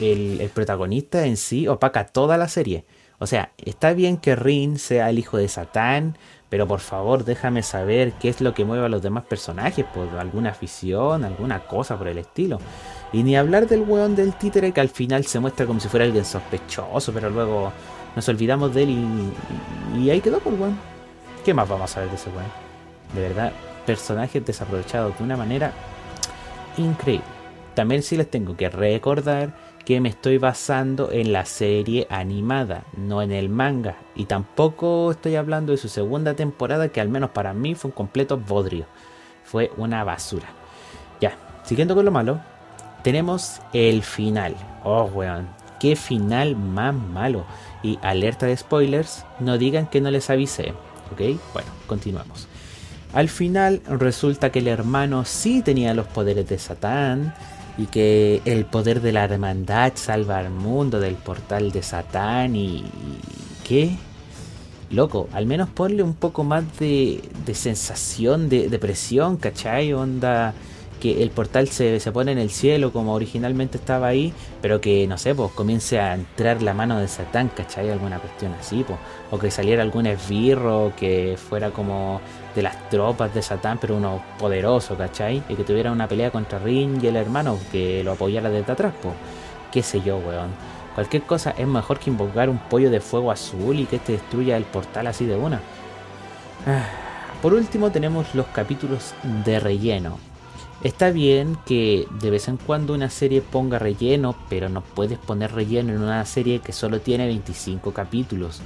el, 0.00 0.50
protagonista 0.54 1.26
en 1.26 1.36
sí 1.36 1.68
opaca 1.68 2.06
toda 2.06 2.36
la 2.36 2.48
serie. 2.48 2.84
O 3.18 3.26
sea, 3.26 3.52
está 3.58 3.92
bien 3.94 4.16
que 4.16 4.36
Rin 4.36 4.78
sea 4.78 5.10
el 5.10 5.18
hijo 5.18 5.38
de 5.38 5.48
Satán, 5.48 6.16
pero 6.48 6.68
por 6.68 6.80
favor 6.80 7.24
déjame 7.24 7.62
saber 7.62 8.12
qué 8.12 8.28
es 8.28 8.40
lo 8.40 8.54
que 8.54 8.64
mueve 8.64 8.86
a 8.86 8.88
los 8.88 9.02
demás 9.02 9.24
personajes, 9.24 9.84
por 9.86 10.08
alguna 10.18 10.50
afición, 10.50 11.24
alguna 11.24 11.66
cosa 11.66 11.98
por 11.98 12.08
el 12.08 12.18
estilo. 12.18 12.58
Y 13.12 13.22
ni 13.22 13.36
hablar 13.36 13.66
del 13.66 13.82
weón 13.82 14.14
del 14.14 14.34
títere 14.34 14.72
que 14.72 14.80
al 14.80 14.88
final 14.88 15.24
se 15.24 15.40
muestra 15.40 15.66
como 15.66 15.80
si 15.80 15.88
fuera 15.88 16.04
alguien 16.04 16.24
sospechoso, 16.24 17.12
pero 17.12 17.28
luego 17.28 17.72
nos 18.14 18.28
olvidamos 18.28 18.72
de 18.74 18.82
él 18.84 18.90
y, 18.90 19.98
y 19.98 20.10
ahí 20.10 20.20
quedó 20.20 20.38
por 20.38 20.54
weón. 20.54 20.78
¿Qué 21.44 21.54
más 21.54 21.68
vamos 21.68 21.96
a 21.96 22.00
ver 22.00 22.10
de 22.10 22.16
ese 22.16 22.30
weón? 22.30 22.67
De 23.14 23.20
verdad, 23.20 23.52
personajes 23.86 24.44
desaprovechados 24.44 25.16
de 25.18 25.24
una 25.24 25.36
manera 25.36 25.72
increíble. 26.76 27.24
También 27.74 28.02
sí 28.02 28.16
les 28.16 28.30
tengo 28.30 28.56
que 28.56 28.68
recordar 28.68 29.54
que 29.84 30.00
me 30.00 30.10
estoy 30.10 30.36
basando 30.36 31.10
en 31.10 31.32
la 31.32 31.46
serie 31.46 32.06
animada, 32.10 32.84
no 32.94 33.22
en 33.22 33.32
el 33.32 33.48
manga. 33.48 33.96
Y 34.14 34.26
tampoco 34.26 35.12
estoy 35.12 35.36
hablando 35.36 35.72
de 35.72 35.78
su 35.78 35.88
segunda 35.88 36.34
temporada, 36.34 36.88
que 36.88 37.00
al 37.00 37.08
menos 37.08 37.30
para 37.30 37.54
mí 37.54 37.74
fue 37.74 37.88
un 37.90 37.94
completo 37.94 38.36
bodrio. 38.36 38.84
Fue 39.44 39.72
una 39.78 40.04
basura. 40.04 40.48
Ya, 41.20 41.38
siguiendo 41.64 41.94
con 41.94 42.04
lo 42.04 42.10
malo, 42.10 42.40
tenemos 43.02 43.62
el 43.72 44.02
final. 44.02 44.54
Oh, 44.84 45.04
weón, 45.04 45.48
qué 45.80 45.96
final 45.96 46.54
más 46.54 46.92
malo. 46.94 47.46
Y 47.82 47.98
alerta 48.02 48.44
de 48.44 48.56
spoilers, 48.56 49.24
no 49.40 49.56
digan 49.56 49.86
que 49.86 50.02
no 50.02 50.10
les 50.10 50.28
avisé. 50.28 50.74
¿Ok? 51.12 51.40
Bueno, 51.54 51.70
continuamos. 51.86 52.46
Al 53.12 53.28
final 53.28 53.80
resulta 53.88 54.50
que 54.50 54.58
el 54.58 54.68
hermano 54.68 55.24
sí 55.24 55.62
tenía 55.62 55.94
los 55.94 56.06
poderes 56.06 56.48
de 56.48 56.58
Satán 56.58 57.34
y 57.78 57.86
que 57.86 58.42
el 58.44 58.64
poder 58.64 59.00
de 59.00 59.12
la 59.12 59.24
hermandad 59.24 59.92
salva 59.94 60.38
al 60.38 60.50
mundo 60.50 61.00
del 61.00 61.14
portal 61.14 61.70
de 61.72 61.82
Satán 61.82 62.56
y... 62.56 62.84
¿Qué? 63.64 63.96
Loco, 64.90 65.28
al 65.32 65.46
menos 65.46 65.68
ponle 65.68 66.02
un 66.02 66.14
poco 66.14 66.44
más 66.44 66.64
de, 66.78 67.20
de 67.44 67.54
sensación, 67.54 68.48
de, 68.48 68.68
de 68.68 68.78
presión, 68.78 69.36
¿cachai? 69.36 69.92
Onda 69.92 70.54
que 70.98 71.22
el 71.22 71.30
portal 71.30 71.68
se, 71.68 72.00
se, 72.00 72.12
pone 72.12 72.32
en 72.32 72.38
el 72.38 72.50
cielo 72.50 72.92
como 72.92 73.14
originalmente 73.14 73.78
estaba 73.78 74.08
ahí, 74.08 74.32
pero 74.60 74.80
que 74.80 75.06
no 75.06 75.16
sé, 75.16 75.34
pues 75.34 75.52
comience 75.52 75.98
a 75.98 76.14
entrar 76.14 76.62
la 76.62 76.74
mano 76.74 76.98
de 76.98 77.08
Satán, 77.08 77.50
¿cachai? 77.54 77.90
Alguna 77.90 78.18
cuestión 78.18 78.52
así, 78.54 78.84
pues. 78.86 78.98
O 79.30 79.38
que 79.38 79.50
saliera 79.50 79.82
algún 79.82 80.06
esbirro 80.06 80.92
que 80.96 81.36
fuera 81.36 81.70
como 81.70 82.20
de 82.58 82.62
las 82.64 82.90
tropas 82.90 83.32
de 83.32 83.40
Satán, 83.40 83.78
pero 83.80 83.96
uno 83.96 84.20
poderoso, 84.36 84.96
¿cachai? 84.96 85.44
Y 85.48 85.54
que 85.54 85.62
tuviera 85.62 85.92
una 85.92 86.08
pelea 86.08 86.32
contra 86.32 86.58
Rin 86.58 86.98
y 87.00 87.06
el 87.06 87.14
hermano 87.14 87.56
que 87.70 88.02
lo 88.02 88.12
apoyara 88.12 88.50
desde 88.50 88.72
atrás, 88.72 88.92
pues. 89.00 89.14
Qué 89.70 89.82
sé 89.82 90.00
yo, 90.00 90.18
weón. 90.18 90.50
Cualquier 90.96 91.22
cosa 91.22 91.52
es 91.56 91.68
mejor 91.68 92.00
que 92.00 92.10
invocar 92.10 92.50
un 92.50 92.58
pollo 92.58 92.90
de 92.90 93.00
fuego 93.00 93.30
azul 93.30 93.78
y 93.78 93.86
que 93.86 93.96
este 93.96 94.12
destruya 94.12 94.56
el 94.56 94.64
portal 94.64 95.06
así 95.06 95.24
de 95.24 95.36
una. 95.36 95.60
Ah, 96.66 96.84
por 97.40 97.54
último 97.54 97.92
tenemos 97.92 98.34
los 98.34 98.46
capítulos 98.46 99.14
de 99.44 99.60
relleno 99.60 100.18
Está 100.82 101.10
bien 101.10 101.56
que 101.66 102.06
de 102.20 102.30
vez 102.30 102.48
en 102.48 102.56
cuando 102.56 102.94
una 102.94 103.10
serie 103.10 103.40
ponga 103.40 103.78
relleno, 103.78 104.36
pero 104.48 104.68
no 104.68 104.80
puedes 104.80 105.18
poner 105.18 105.52
relleno 105.52 105.92
en 105.92 106.02
una 106.02 106.24
serie 106.24 106.60
que 106.60 106.72
solo 106.72 107.00
tiene 107.00 107.26
25 107.26 107.92
capítulos. 107.92 108.60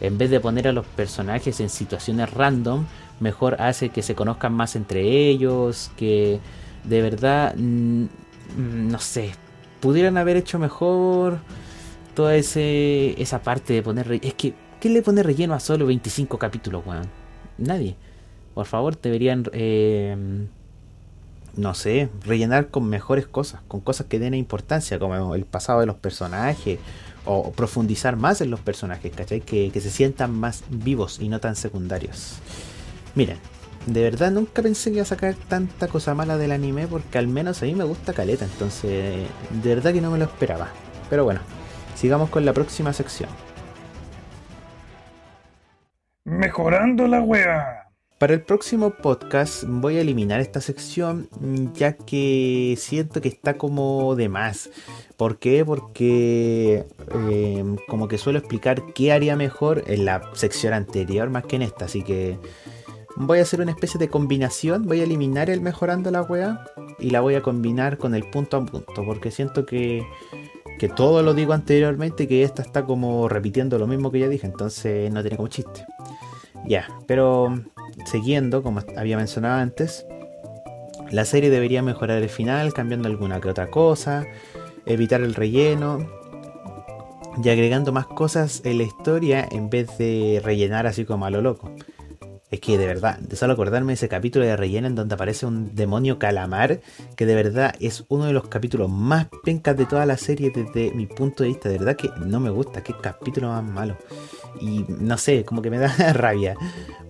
En 0.00 0.18
vez 0.18 0.30
de 0.30 0.40
poner 0.40 0.68
a 0.68 0.72
los 0.72 0.86
personajes 0.86 1.60
en 1.60 1.68
situaciones 1.68 2.32
random, 2.32 2.86
mejor 3.20 3.60
hace 3.60 3.88
que 3.88 4.02
se 4.02 4.14
conozcan 4.14 4.52
más 4.52 4.76
entre 4.76 5.02
ellos, 5.28 5.90
que 5.96 6.40
de 6.84 7.02
verdad, 7.02 7.54
mm, 7.56 8.06
no 8.56 8.98
sé, 9.00 9.32
pudieran 9.80 10.16
haber 10.16 10.36
hecho 10.36 10.58
mejor 10.58 11.38
toda 12.14 12.36
ese, 12.36 13.20
esa 13.20 13.42
parte 13.42 13.72
de 13.72 13.82
poner 13.82 14.08
relleno. 14.08 14.28
Es 14.28 14.34
que, 14.34 14.54
¿qué 14.80 14.88
le 14.88 15.02
pone 15.02 15.22
relleno 15.22 15.54
a 15.54 15.60
solo 15.60 15.86
25 15.86 16.38
capítulos, 16.38 16.84
weón? 16.86 17.08
Nadie. 17.58 17.96
Por 18.54 18.66
favor, 18.66 19.00
deberían... 19.00 19.44
Eh, 19.52 20.46
no 21.58 21.74
sé, 21.74 22.08
rellenar 22.24 22.68
con 22.68 22.88
mejores 22.88 23.26
cosas, 23.26 23.60
con 23.66 23.80
cosas 23.80 24.06
que 24.06 24.20
den 24.20 24.34
importancia, 24.34 24.98
como 24.98 25.34
el 25.34 25.44
pasado 25.44 25.80
de 25.80 25.86
los 25.86 25.96
personajes, 25.96 26.78
o 27.24 27.52
profundizar 27.52 28.16
más 28.16 28.40
en 28.40 28.50
los 28.50 28.60
personajes, 28.60 29.12
¿cachai? 29.14 29.40
Que, 29.40 29.70
se 29.80 29.90
sientan 29.90 30.32
más 30.32 30.64
vivos 30.70 31.18
y 31.20 31.28
no 31.28 31.40
tan 31.40 31.56
secundarios. 31.56 32.38
Miren, 33.14 33.38
de 33.86 34.02
verdad 34.02 34.30
nunca 34.30 34.62
pensé 34.62 34.90
que 34.90 34.96
iba 34.96 35.02
a 35.02 35.06
sacar 35.06 35.34
tanta 35.34 35.88
cosa 35.88 36.14
mala 36.14 36.36
del 36.36 36.52
anime, 36.52 36.86
porque 36.86 37.18
al 37.18 37.28
menos 37.28 37.62
a 37.62 37.66
mí 37.66 37.74
me 37.74 37.84
gusta 37.84 38.12
Caleta, 38.12 38.44
entonces 38.44 39.26
de 39.62 39.74
verdad 39.74 39.92
que 39.92 40.00
no 40.00 40.10
me 40.10 40.18
lo 40.18 40.24
esperaba. 40.24 40.68
Pero 41.10 41.24
bueno, 41.24 41.40
sigamos 41.94 42.30
con 42.30 42.44
la 42.44 42.52
próxima 42.52 42.92
sección. 42.92 43.30
Mejorando 46.24 47.06
la 47.06 47.22
wea. 47.22 47.87
Para 48.18 48.34
el 48.34 48.40
próximo 48.42 48.90
podcast 48.90 49.62
voy 49.68 49.96
a 49.96 50.00
eliminar 50.00 50.40
esta 50.40 50.60
sección 50.60 51.28
ya 51.74 51.92
que 51.92 52.74
siento 52.76 53.20
que 53.20 53.28
está 53.28 53.56
como 53.56 54.16
de 54.16 54.28
más. 54.28 54.70
¿Por 55.16 55.38
qué? 55.38 55.64
Porque 55.64 56.84
eh, 57.14 57.76
como 57.86 58.08
que 58.08 58.18
suelo 58.18 58.40
explicar 58.40 58.92
qué 58.92 59.12
haría 59.12 59.36
mejor 59.36 59.84
en 59.86 60.04
la 60.04 60.30
sección 60.34 60.72
anterior 60.72 61.30
más 61.30 61.44
que 61.44 61.56
en 61.56 61.62
esta. 61.62 61.84
Así 61.84 62.02
que 62.02 62.40
voy 63.14 63.38
a 63.38 63.42
hacer 63.42 63.60
una 63.60 63.70
especie 63.70 64.00
de 64.00 64.08
combinación. 64.08 64.86
Voy 64.86 65.00
a 65.00 65.04
eliminar 65.04 65.48
el 65.48 65.60
mejorando 65.60 66.10
la 66.10 66.22
wea 66.22 66.64
y 66.98 67.10
la 67.10 67.20
voy 67.20 67.36
a 67.36 67.42
combinar 67.42 67.98
con 67.98 68.16
el 68.16 68.28
punto 68.28 68.56
a 68.56 68.66
punto. 68.66 69.04
Porque 69.04 69.30
siento 69.30 69.64
que, 69.64 70.04
que 70.80 70.88
todo 70.88 71.22
lo 71.22 71.34
digo 71.34 71.52
anteriormente 71.52 72.26
que 72.26 72.42
esta 72.42 72.62
está 72.62 72.84
como 72.84 73.28
repitiendo 73.28 73.78
lo 73.78 73.86
mismo 73.86 74.10
que 74.10 74.18
ya 74.18 74.28
dije. 74.28 74.48
Entonces 74.48 75.12
no 75.12 75.20
tiene 75.22 75.36
como 75.36 75.46
chiste. 75.46 75.84
Ya, 76.66 76.88
pero 77.06 77.62
siguiendo, 78.04 78.62
como 78.62 78.80
había 78.96 79.16
mencionado 79.16 79.60
antes, 79.60 80.06
la 81.10 81.24
serie 81.24 81.50
debería 81.50 81.82
mejorar 81.82 82.22
el 82.22 82.28
final 82.28 82.72
cambiando 82.74 83.08
alguna 83.08 83.40
que 83.40 83.48
otra 83.48 83.70
cosa, 83.70 84.26
evitar 84.84 85.22
el 85.22 85.34
relleno 85.34 86.06
y 87.42 87.48
agregando 87.48 87.92
más 87.92 88.06
cosas 88.06 88.62
en 88.64 88.78
la 88.78 88.84
historia 88.84 89.46
en 89.50 89.70
vez 89.70 89.96
de 89.98 90.40
rellenar 90.44 90.86
así 90.86 91.04
como 91.04 91.24
a 91.24 91.30
lo 91.30 91.40
loco. 91.40 91.72
Es 92.50 92.60
que 92.60 92.78
de 92.78 92.86
verdad, 92.86 93.18
de 93.18 93.36
solo 93.36 93.52
acordarme 93.52 93.88
de 93.88 93.94
ese 93.94 94.08
capítulo 94.08 94.44
de 94.44 94.56
relleno 94.56 94.86
en 94.86 94.94
donde 94.94 95.14
aparece 95.14 95.44
un 95.44 95.74
demonio 95.74 96.18
calamar, 96.18 96.80
que 97.14 97.26
de 97.26 97.34
verdad 97.34 97.74
es 97.78 98.04
uno 98.08 98.24
de 98.24 98.32
los 98.32 98.48
capítulos 98.48 98.90
más 98.90 99.28
pencas 99.44 99.76
de 99.76 99.84
toda 99.84 100.06
la 100.06 100.16
serie 100.16 100.50
desde 100.54 100.92
mi 100.94 101.06
punto 101.06 101.42
de 101.42 101.50
vista. 101.50 101.68
De 101.68 101.76
verdad 101.76 101.96
que 101.96 102.10
no 102.24 102.40
me 102.40 102.48
gusta, 102.48 102.82
qué 102.82 102.94
capítulo 103.02 103.48
más 103.48 103.64
malo 103.64 103.98
y 104.60 104.84
no 104.88 105.18
sé, 105.18 105.44
como 105.44 105.62
que 105.62 105.70
me 105.70 105.78
da 105.78 106.12
rabia. 106.12 106.54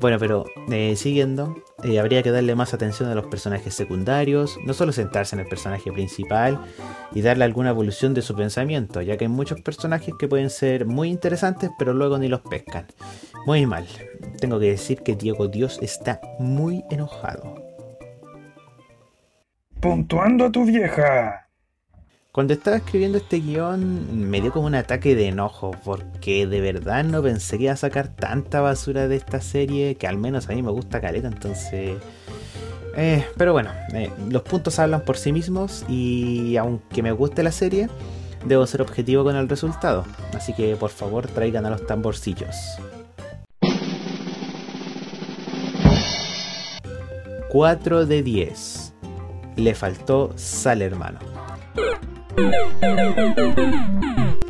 Bueno, 0.00 0.18
pero 0.18 0.44
eh, 0.70 0.94
siguiendo, 0.96 1.56
eh, 1.82 1.98
habría 1.98 2.22
que 2.22 2.30
darle 2.30 2.54
más 2.54 2.74
atención 2.74 3.08
a 3.08 3.14
los 3.14 3.26
personajes 3.26 3.74
secundarios, 3.74 4.56
no 4.64 4.74
solo 4.74 4.92
sentarse 4.92 5.34
en 5.34 5.40
el 5.40 5.48
personaje 5.48 5.90
principal 5.92 6.60
y 7.12 7.22
darle 7.22 7.44
alguna 7.44 7.70
evolución 7.70 8.14
de 8.14 8.22
su 8.22 8.34
pensamiento, 8.36 9.02
ya 9.02 9.16
que 9.16 9.24
hay 9.24 9.30
muchos 9.30 9.60
personajes 9.60 10.14
que 10.18 10.28
pueden 10.28 10.50
ser 10.50 10.86
muy 10.86 11.08
interesantes, 11.08 11.70
pero 11.78 11.94
luego 11.94 12.18
ni 12.18 12.28
los 12.28 12.40
pescan. 12.42 12.86
Muy 13.46 13.66
mal. 13.66 13.86
Tengo 14.40 14.60
que 14.60 14.70
decir 14.70 15.02
que 15.02 15.16
Diego 15.16 15.48
Dios 15.48 15.78
está 15.82 16.20
muy 16.38 16.84
enojado. 16.90 17.54
Puntuando 19.80 20.46
a 20.46 20.52
tu 20.52 20.64
vieja. 20.64 21.47
Cuando 22.38 22.54
estaba 22.54 22.76
escribiendo 22.76 23.18
este 23.18 23.40
guion 23.40 24.30
me 24.30 24.40
dio 24.40 24.52
como 24.52 24.68
un 24.68 24.76
ataque 24.76 25.16
de 25.16 25.26
enojo 25.26 25.73
porque 25.85 26.47
de 26.47 26.61
verdad 26.61 27.02
no 27.02 27.21
pensé 27.21 27.59
que 27.59 27.64
iba 27.64 27.73
a 27.73 27.76
sacar 27.76 28.14
tanta 28.14 28.61
basura 28.61 29.09
de 29.09 29.16
esta 29.16 29.40
serie 29.40 29.97
que 29.97 30.07
al 30.07 30.18
menos 30.18 30.49
a 30.49 30.52
mí 30.52 30.62
me 30.62 30.71
gusta 30.71 31.00
caleta, 31.00 31.26
entonces... 31.26 31.99
Eh, 32.97 33.26
pero 33.37 33.52
bueno, 33.52 33.73
eh, 33.92 34.12
los 34.28 34.42
puntos 34.42 34.78
hablan 34.78 35.00
por 35.00 35.16
sí 35.16 35.33
mismos 35.33 35.85
y 35.88 36.57
aunque 36.59 37.02
me 37.02 37.11
guste 37.11 37.42
la 37.42 37.50
serie, 37.50 37.88
debo 38.47 38.64
ser 38.68 38.83
objetivo 38.83 39.25
con 39.25 39.35
el 39.35 39.49
resultado. 39.49 40.04
Así 40.33 40.52
que 40.54 40.76
por 40.76 40.90
favor 40.90 41.26
traigan 41.26 41.66
a 41.66 41.71
los 41.71 41.85
tamborcillos. 41.88 42.54
4 47.49 48.07
de 48.07 48.23
10. 48.23 48.95
Le 49.57 49.75
faltó 49.75 50.33
sal 50.37 50.83
hermano. 50.83 51.18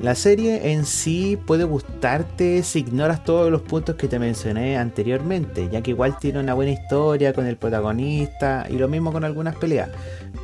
La 0.02 0.14
serie 0.14 0.72
en 0.72 0.86
sí 0.86 1.36
puede 1.36 1.64
gustarte 1.64 2.62
si 2.62 2.78
ignoras 2.80 3.24
todos 3.24 3.50
los 3.50 3.62
puntos 3.62 3.96
que 3.96 4.08
te 4.08 4.18
mencioné 4.18 4.78
anteriormente, 4.78 5.68
ya 5.70 5.82
que 5.82 5.90
igual 5.90 6.18
tiene 6.18 6.38
una 6.38 6.54
buena 6.54 6.72
historia 6.72 7.32
con 7.32 7.46
el 7.46 7.56
protagonista 7.56 8.66
y 8.70 8.78
lo 8.78 8.88
mismo 8.88 9.12
con 9.12 9.24
algunas 9.24 9.56
peleas. 9.56 9.90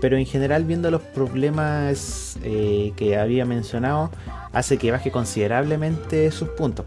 Pero 0.01 0.17
en 0.17 0.27
general 0.27 0.65
viendo 0.65 0.91
los 0.91 1.03
problemas 1.03 2.37
eh, 2.43 2.93
que 2.97 3.17
había 3.17 3.45
mencionado, 3.45 4.11
hace 4.53 4.77
que 4.77 4.91
baje 4.91 5.11
considerablemente 5.11 6.31
sus 6.31 6.49
puntos. 6.49 6.87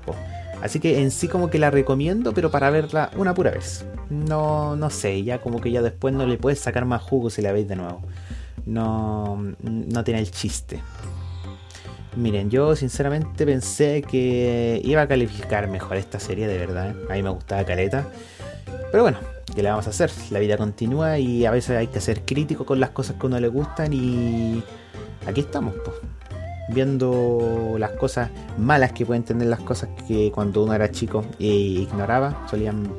Así 0.62 0.80
que 0.80 1.02
en 1.02 1.12
sí 1.12 1.28
como 1.28 1.50
que 1.50 1.60
la 1.60 1.72
recomiendo, 1.72 2.34
pero 2.34 2.52
para 2.52 2.70
verla 2.70 3.12
una 3.16 3.34
pura 3.34 3.52
vez. 3.52 3.86
No, 4.10 4.76
no 4.76 4.90
sé, 4.90 5.24
ya 5.24 5.40
como 5.40 5.62
que 5.62 5.72
ya 5.72 5.82
después 5.82 6.14
no 6.14 6.26
le 6.26 6.38
puedes 6.38 6.60
sacar 6.60 6.86
más 6.86 7.02
jugo 7.02 7.30
si 7.30 7.42
la 7.42 7.52
veis 7.52 7.68
de 7.68 7.76
nuevo 7.76 8.02
no, 8.68 9.42
no 9.64 10.04
tiene 10.04 10.20
el 10.20 10.30
chiste. 10.30 10.82
Miren, 12.16 12.50
yo 12.50 12.76
sinceramente 12.76 13.46
pensé 13.46 14.02
que 14.02 14.82
iba 14.84 15.04
a 15.04 15.08
calificar 15.08 15.68
mejor 15.68 15.98
esta 15.98 16.20
serie, 16.20 16.48
de 16.48 16.58
verdad. 16.58 16.96
A 17.10 17.14
mí 17.14 17.24
me 17.24 17.30
gustaba 17.30 17.64
Caleta. 17.64 18.08
Pero 18.92 19.04
bueno, 19.04 19.20
¿qué 19.56 19.62
le 19.62 19.70
vamos 19.70 19.86
a 19.88 19.92
hacer? 19.92 20.12
La 20.32 20.40
vida 20.40 20.58
continúa 20.58 21.20
y 21.20 21.46
a 21.46 21.52
veces 21.52 21.78
hay 21.78 21.88
que 21.88 22.02
ser 22.02 22.26
crítico 22.26 22.66
con 22.66 22.80
las 22.80 22.90
cosas 22.90 23.18
que 23.18 23.24
a 23.24 23.28
uno 23.28 23.40
le 23.40 23.48
gustan 23.48 23.94
y 23.94 24.64
aquí 25.28 25.42
estamos, 25.42 25.76
pues. 25.86 25.96
Viendo 26.70 27.76
las 27.78 27.92
cosas 27.92 28.30
malas 28.58 28.92
que 28.92 29.06
pueden 29.06 29.24
tener 29.24 29.48
las 29.48 29.62
cosas 29.62 29.90
que 30.08 30.32
cuando 30.34 30.64
uno 30.64 30.74
era 30.74 30.92
chico 30.92 31.24
e 31.40 31.46
ignoraba, 31.46 32.46
solían, 32.50 32.92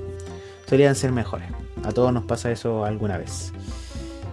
solían 0.66 0.94
ser 0.94 1.12
mejores. 1.12 1.48
A 1.84 1.92
todos 1.92 2.12
nos 2.12 2.24
pasa 2.24 2.50
eso 2.50 2.84
alguna 2.84 3.18
vez. 3.18 3.52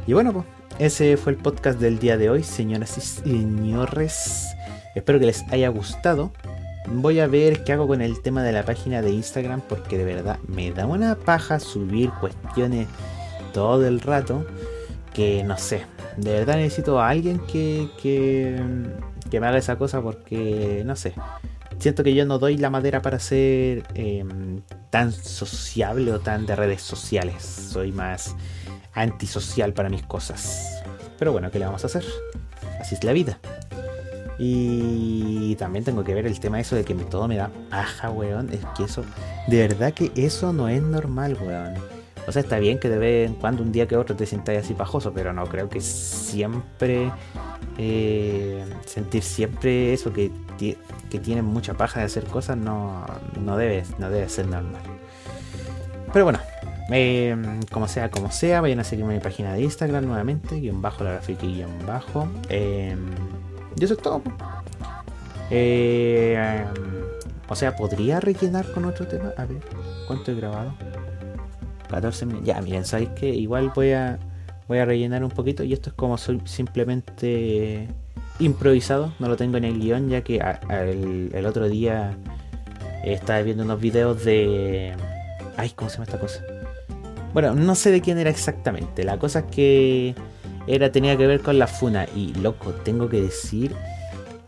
Y 0.08 0.14
bueno, 0.14 0.32
pues 0.32 0.46
ese 0.80 1.16
fue 1.16 1.32
el 1.32 1.38
podcast 1.38 1.80
del 1.80 2.00
día 2.00 2.18
de 2.18 2.30
hoy, 2.30 2.44
señoras 2.44 2.98
y 2.98 3.02
señores. 3.02 4.48
Espero 4.94 5.20
que 5.20 5.28
les 5.28 5.44
haya 5.52 5.70
gustado. 5.70 6.32
Voy 6.88 7.20
a 7.20 7.28
ver 7.28 7.64
qué 7.64 7.74
hago 7.74 7.88
con 7.88 8.02
el 8.02 8.22
tema 8.22 8.44
de 8.44 8.52
la 8.52 8.64
página 8.64 9.02
de 9.02 9.12
Instagram 9.12 9.62
porque 9.62 9.98
de 9.98 10.04
verdad 10.04 10.38
me 10.48 10.72
da 10.72 10.86
una 10.86 11.16
paja 11.16 11.60
subir 11.60 12.10
cuestiones 12.20 12.88
todo 13.54 13.88
el 13.88 14.02
rato 14.02 14.46
que 15.14 15.44
no 15.44 15.58
sé. 15.58 15.86
De 16.18 16.34
verdad 16.34 16.58
necesito 16.58 17.00
a 17.00 17.10
alguien 17.10 17.40
que, 17.40 17.90
que, 18.02 18.62
que 19.32 19.40
me 19.40 19.48
haga 19.48 19.58
esa 19.58 19.78
cosa 19.78 20.02
porque 20.02 20.84
no 20.86 20.96
sé. 20.96 21.14
Siento 21.80 22.04
que 22.04 22.14
yo 22.14 22.26
no 22.26 22.38
doy 22.38 22.58
la 22.58 22.70
madera 22.70 23.02
para 23.02 23.20
ser 23.20 23.84
em, 23.94 24.62
tan 24.90 25.12
sociable 25.12 26.12
o 26.12 26.20
tan 26.20 26.46
de 26.46 26.56
redes 26.56 26.82
sociales. 26.82 27.44
Soy 27.44 27.92
más 27.92 28.36
antisocial 28.96 29.74
para 29.74 29.90
mis 29.90 30.04
cosas. 30.04 30.82
Pero 31.20 31.32
bueno, 31.32 31.52
¿qué 31.52 31.60
le 31.60 31.66
vamos 31.66 31.84
a 31.84 31.88
hacer? 31.88 32.04
Así 32.80 32.96
es 32.96 33.04
la 33.04 33.14
vida. 33.14 33.38
Y 34.38 35.56
también 35.56 35.86
tengo 35.86 36.04
que 36.04 36.14
ver 36.14 36.26
el 36.26 36.40
tema 36.40 36.60
eso 36.60 36.76
de 36.76 36.84
que 36.84 36.94
todo 36.96 37.28
me 37.28 37.38
da 37.38 37.50
paja, 37.70 38.10
weón. 38.10 38.50
Es 38.52 38.66
que 38.76 38.84
eso, 38.84 39.06
de 39.48 39.60
verdad 39.60 39.94
que 39.94 40.12
eso 40.16 40.52
no 40.52 40.68
es 40.68 40.82
normal, 40.82 41.38
weón. 41.40 41.76
O 42.28 42.32
sea, 42.32 42.42
está 42.42 42.58
bien 42.58 42.80
que 42.80 42.90
de 42.90 42.98
vez 42.98 43.30
en 43.30 43.36
cuando, 43.36 43.62
un 43.62 43.72
día 43.72 43.88
que 43.88 43.96
otro, 43.96 44.16
te 44.16 44.26
sientas 44.26 44.58
así 44.58 44.74
pajoso, 44.74 45.14
pero 45.14 45.32
no 45.32 45.46
creo 45.46 45.70
que 45.70 45.80
siempre 45.80 47.12
eh, 47.78 48.66
sentir 48.86 49.22
siempre 49.22 49.94
eso 49.94 50.12
que, 50.12 50.32
que 50.58 51.20
tienen 51.20 51.46
mucha 51.46 51.76
paja 51.76 52.00
de 52.00 52.08
hacer 52.08 52.26
cosas 52.26 52.58
no, 52.58 53.06
no, 53.40 53.58
debe, 53.58 53.84
no 54.00 54.10
debe 54.10 54.28
ser 54.28 54.48
normal. 54.48 54.82
Pero 56.12 56.26
bueno, 56.26 56.40
eh, 56.92 57.36
como 57.72 57.88
sea, 57.88 58.10
como 58.12 58.32
sea, 58.32 58.62
vayan 58.62 58.80
a 58.80 58.84
seguirme 58.84 59.14
en 59.14 59.20
mi 59.20 59.24
página 59.24 59.54
de 59.54 59.62
Instagram 59.62 60.06
nuevamente, 60.06 60.60
guion 60.60 60.82
bajo 60.82 61.04
la 61.04 61.12
gráfica 61.12 61.46
guion 61.46 61.72
bajo. 61.86 62.28
Eh, 62.50 62.96
y 63.78 63.84
eso 63.84 63.94
es 63.96 64.02
todo. 64.02 64.22
Eh, 65.50 66.66
o 67.48 67.56
sea, 67.56 67.76
¿podría 67.76 68.20
rellenar 68.20 68.72
con 68.72 68.86
otro 68.86 69.08
tema? 69.08 69.34
A 69.38 69.46
ver, 69.46 69.62
¿cuánto 70.08 70.32
he 70.32 70.36
grabado? 70.36 70.74
14 71.90 72.26
minutos. 72.26 72.48
Ya, 72.48 72.62
miren, 72.62 72.86
sabéis 72.86 73.10
que 73.10 73.30
igual 73.30 73.72
voy 73.76 73.92
a 73.92 74.20
voy 74.68 74.80
a 74.80 74.86
rellenar 74.86 75.24
un 75.24 75.30
poquito 75.30 75.64
y 75.64 75.74
esto 75.74 75.90
es 75.90 75.96
como 75.96 76.18
simplemente 76.18 77.88
improvisado, 78.40 79.14
no 79.20 79.28
lo 79.28 79.38
tengo 79.38 79.58
en 79.58 79.64
el 79.64 79.80
guion 79.80 80.10
ya 80.10 80.22
que 80.22 80.42
el, 80.70 81.46
otro 81.46 81.70
día 81.70 82.18
estaba 83.04 83.42
viendo 83.42 83.64
unos 83.64 83.80
videos 83.80 84.26
de... 84.26 84.94
Ay, 85.58 85.70
¿cómo 85.70 85.90
se 85.90 85.98
llama 85.98 86.06
esta 86.06 86.20
cosa? 86.20 86.42
Bueno, 87.36 87.54
no 87.54 87.76
sé 87.76 87.92
de 87.92 88.00
quién 88.00 88.18
era 88.18 88.30
exactamente, 88.30 89.04
la 89.04 89.20
cosa 89.20 89.40
es 89.40 89.46
que 89.48 90.16
era 90.68 90.94
tenía 90.94 91.18
que 91.18 91.28
ver 91.28 91.42
con 91.42 91.60
la 91.60 91.68
funa 91.68 92.08
y 92.16 92.34
loco, 92.36 92.72
tengo 92.72 93.10
que 93.10 93.22
decir 93.22 93.76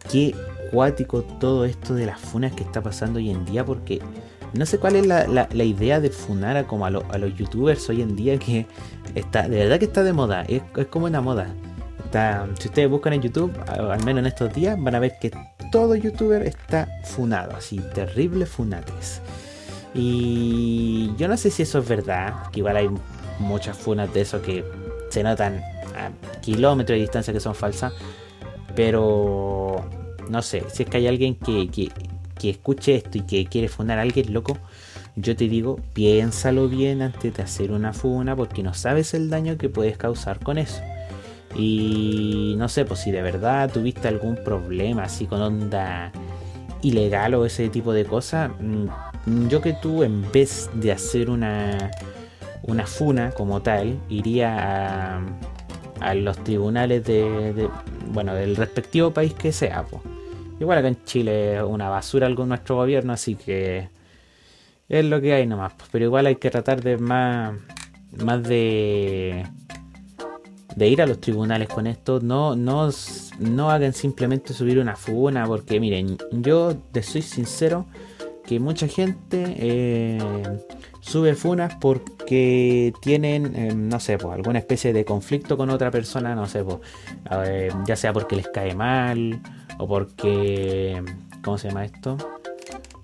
que 0.09 0.33
cuático 0.71 1.21
todo 1.21 1.65
esto 1.65 1.95
de 1.95 2.05
las 2.05 2.17
funas 2.17 2.53
que 2.53 2.63
está 2.63 2.81
pasando 2.81 3.17
hoy 3.19 3.29
en 3.29 3.43
día 3.43 3.65
porque 3.65 4.01
no 4.53 4.65
sé 4.65 4.79
cuál 4.79 4.95
es 4.95 5.05
la, 5.05 5.65
idea 5.65 5.99
de 5.99 6.09
funar 6.11 6.55
a, 6.55 6.63
como 6.65 6.85
a, 6.85 6.87
a, 6.87 7.17
los 7.17 7.35
youtubers 7.35 7.89
hoy 7.89 8.01
en 8.01 8.15
día 8.15 8.39
que 8.39 8.65
está, 9.15 9.49
de 9.49 9.57
verdad 9.57 9.79
que 9.79 9.85
está 9.85 10.03
de 10.03 10.13
moda, 10.13 10.45
es, 10.47 10.61
como 10.89 11.07
una 11.07 11.19
moda. 11.19 11.53
Si 12.57 12.69
ustedes 12.69 12.89
buscan 12.89 13.11
en 13.11 13.21
YouTube, 13.21 13.51
al 13.67 14.01
menos 14.05 14.21
en 14.21 14.27
estos 14.27 14.53
días, 14.53 14.81
van 14.81 14.95
a 14.95 14.99
ver 14.99 15.11
que 15.19 15.29
todo 15.73 15.93
youtuber 15.93 16.41
está 16.41 16.87
funado, 17.03 17.53
así, 17.57 17.81
terrible 17.93 18.45
funates. 18.45 19.21
Y 19.93 21.11
yo 21.17 21.27
no 21.27 21.37
sé 21.37 21.49
si 21.49 21.63
eso 21.63 21.79
es 21.79 21.87
verdad, 21.87 22.49
que 22.51 22.59
igual 22.59 22.77
hay 22.77 22.89
muchas 23.39 23.77
funas 23.77 24.13
de 24.13 24.21
eso 24.21 24.41
que 24.41 24.63
se 25.09 25.23
notan 25.23 25.61
a 25.95 26.11
kilómetros 26.41 26.95
de 26.95 27.01
distancia 27.01 27.33
que 27.33 27.39
son 27.39 27.55
falsas, 27.55 27.93
pero 28.75 29.83
no 30.29 30.41
sé, 30.41 30.63
si 30.71 30.83
es 30.83 30.89
que 30.89 30.97
hay 30.97 31.07
alguien 31.07 31.35
que, 31.35 31.69
que 31.69 32.49
escuche 32.49 32.95
esto 32.95 33.17
y 33.17 33.21
que 33.21 33.45
quiere 33.45 33.69
funar 33.69 33.97
a 33.97 34.01
alguien, 34.01 34.33
loco, 34.33 34.57
yo 35.15 35.35
te 35.35 35.47
digo, 35.47 35.79
piénsalo 35.93 36.69
bien 36.69 37.01
antes 37.01 37.33
de 37.33 37.41
hacer 37.41 37.71
una 37.71 37.91
funa 37.91 38.35
porque 38.35 38.61
no 38.61 38.75
sabes 38.75 39.15
el 39.15 39.31
daño 39.31 39.57
que 39.57 39.67
puedes 39.67 39.97
causar 39.97 40.39
con 40.39 40.59
eso. 40.59 40.81
Y 41.55 42.53
no 42.57 42.69
sé, 42.69 42.85
pues 42.85 42.99
si 42.99 43.11
de 43.11 43.23
verdad 43.23 43.71
tuviste 43.71 44.07
algún 44.07 44.35
problema 44.35 45.03
así 45.03 45.25
con 45.25 45.41
onda 45.41 46.11
ilegal 46.83 47.33
o 47.33 47.45
ese 47.45 47.69
tipo 47.69 47.93
de 47.93 48.05
cosas, 48.05 48.51
mm, 48.59 48.85
yo 49.49 49.61
que 49.61 49.73
tú 49.73 50.03
en 50.03 50.31
vez 50.31 50.69
de 50.73 50.91
hacer 50.91 51.29
una, 51.29 51.91
una 52.63 52.85
funa 52.85 53.31
como 53.31 53.61
tal, 53.61 53.99
iría 54.09 55.17
a, 55.17 55.21
a 55.99 56.13
los 56.13 56.43
tribunales 56.43 57.03
de, 57.03 57.69
bueno, 58.11 58.33
del 58.33 58.55
respectivo 58.55 59.11
país 59.11 59.33
que 59.33 59.51
sea. 59.51 59.83
Pues. 59.83 60.01
Igual 60.59 60.79
acá 60.79 60.87
en 60.87 61.03
Chile 61.03 61.57
es 61.57 61.63
una 61.63 61.89
basura 61.89 62.27
algo 62.27 62.45
nuestro 62.45 62.75
gobierno, 62.75 63.13
así 63.13 63.35
que 63.35 63.89
es 64.87 65.05
lo 65.05 65.19
que 65.21 65.33
hay 65.33 65.45
nomás. 65.45 65.73
Pero 65.91 66.05
igual 66.05 66.25
hay 66.25 66.37
que 66.37 66.49
tratar 66.49 66.81
de 66.81 66.97
más, 66.97 67.53
más 68.23 68.43
de, 68.43 69.45
de 70.75 70.87
ir 70.87 71.01
a 71.01 71.05
los 71.05 71.19
tribunales 71.19 71.67
con 71.67 71.85
esto. 71.85 72.21
No, 72.21 72.55
no, 72.55 72.89
no 73.39 73.71
hagan 73.71 73.93
simplemente 73.93 74.53
subir 74.53 74.79
una 74.79 74.95
funa, 74.95 75.45
porque 75.45 75.79
miren, 75.79 76.17
yo 76.31 76.77
te 76.91 77.03
soy 77.03 77.21
sincero 77.21 77.85
que 78.47 78.59
mucha 78.61 78.87
gente 78.87 79.43
eh, 79.57 80.17
sube 81.01 81.35
funas 81.35 81.75
porque 81.75 82.93
tienen, 83.01 83.53
eh, 83.55 83.73
no 83.75 83.99
sé, 83.99 84.17
alguna 84.31 84.59
especie 84.59 84.93
de 84.93 85.03
conflicto 85.03 85.57
con 85.57 85.69
otra 85.69 85.91
persona, 85.91 86.33
no 86.33 86.47
sé, 86.47 86.63
ya 87.85 87.95
sea 87.97 88.13
porque 88.13 88.37
les 88.37 88.47
cae 88.47 88.73
mal 88.73 89.41
o 89.77 89.87
porque, 89.87 91.03
¿cómo 91.43 91.57
se 91.57 91.67
llama 91.67 91.83
esto? 91.83 92.17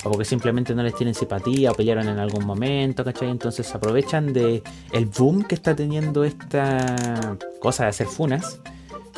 O 0.06 0.10
porque 0.10 0.26
simplemente 0.26 0.74
no 0.74 0.82
les 0.82 0.96
tienen 0.96 1.14
simpatía 1.14 1.72
o 1.72 1.76
pelearon 1.76 2.08
en 2.08 2.20
algún 2.20 2.46
momento, 2.46 3.04
¿cachai? 3.04 3.30
Entonces 3.30 3.74
aprovechan 3.76 4.32
de 4.32 4.64
el 4.94 5.06
boom 5.06 5.44
que 5.44 5.56
está 5.56 5.76
teniendo 5.76 6.24
esta 6.24 7.38
cosa 7.60 7.84
de 7.84 7.90
hacer 7.90 8.08
funas 8.08 8.62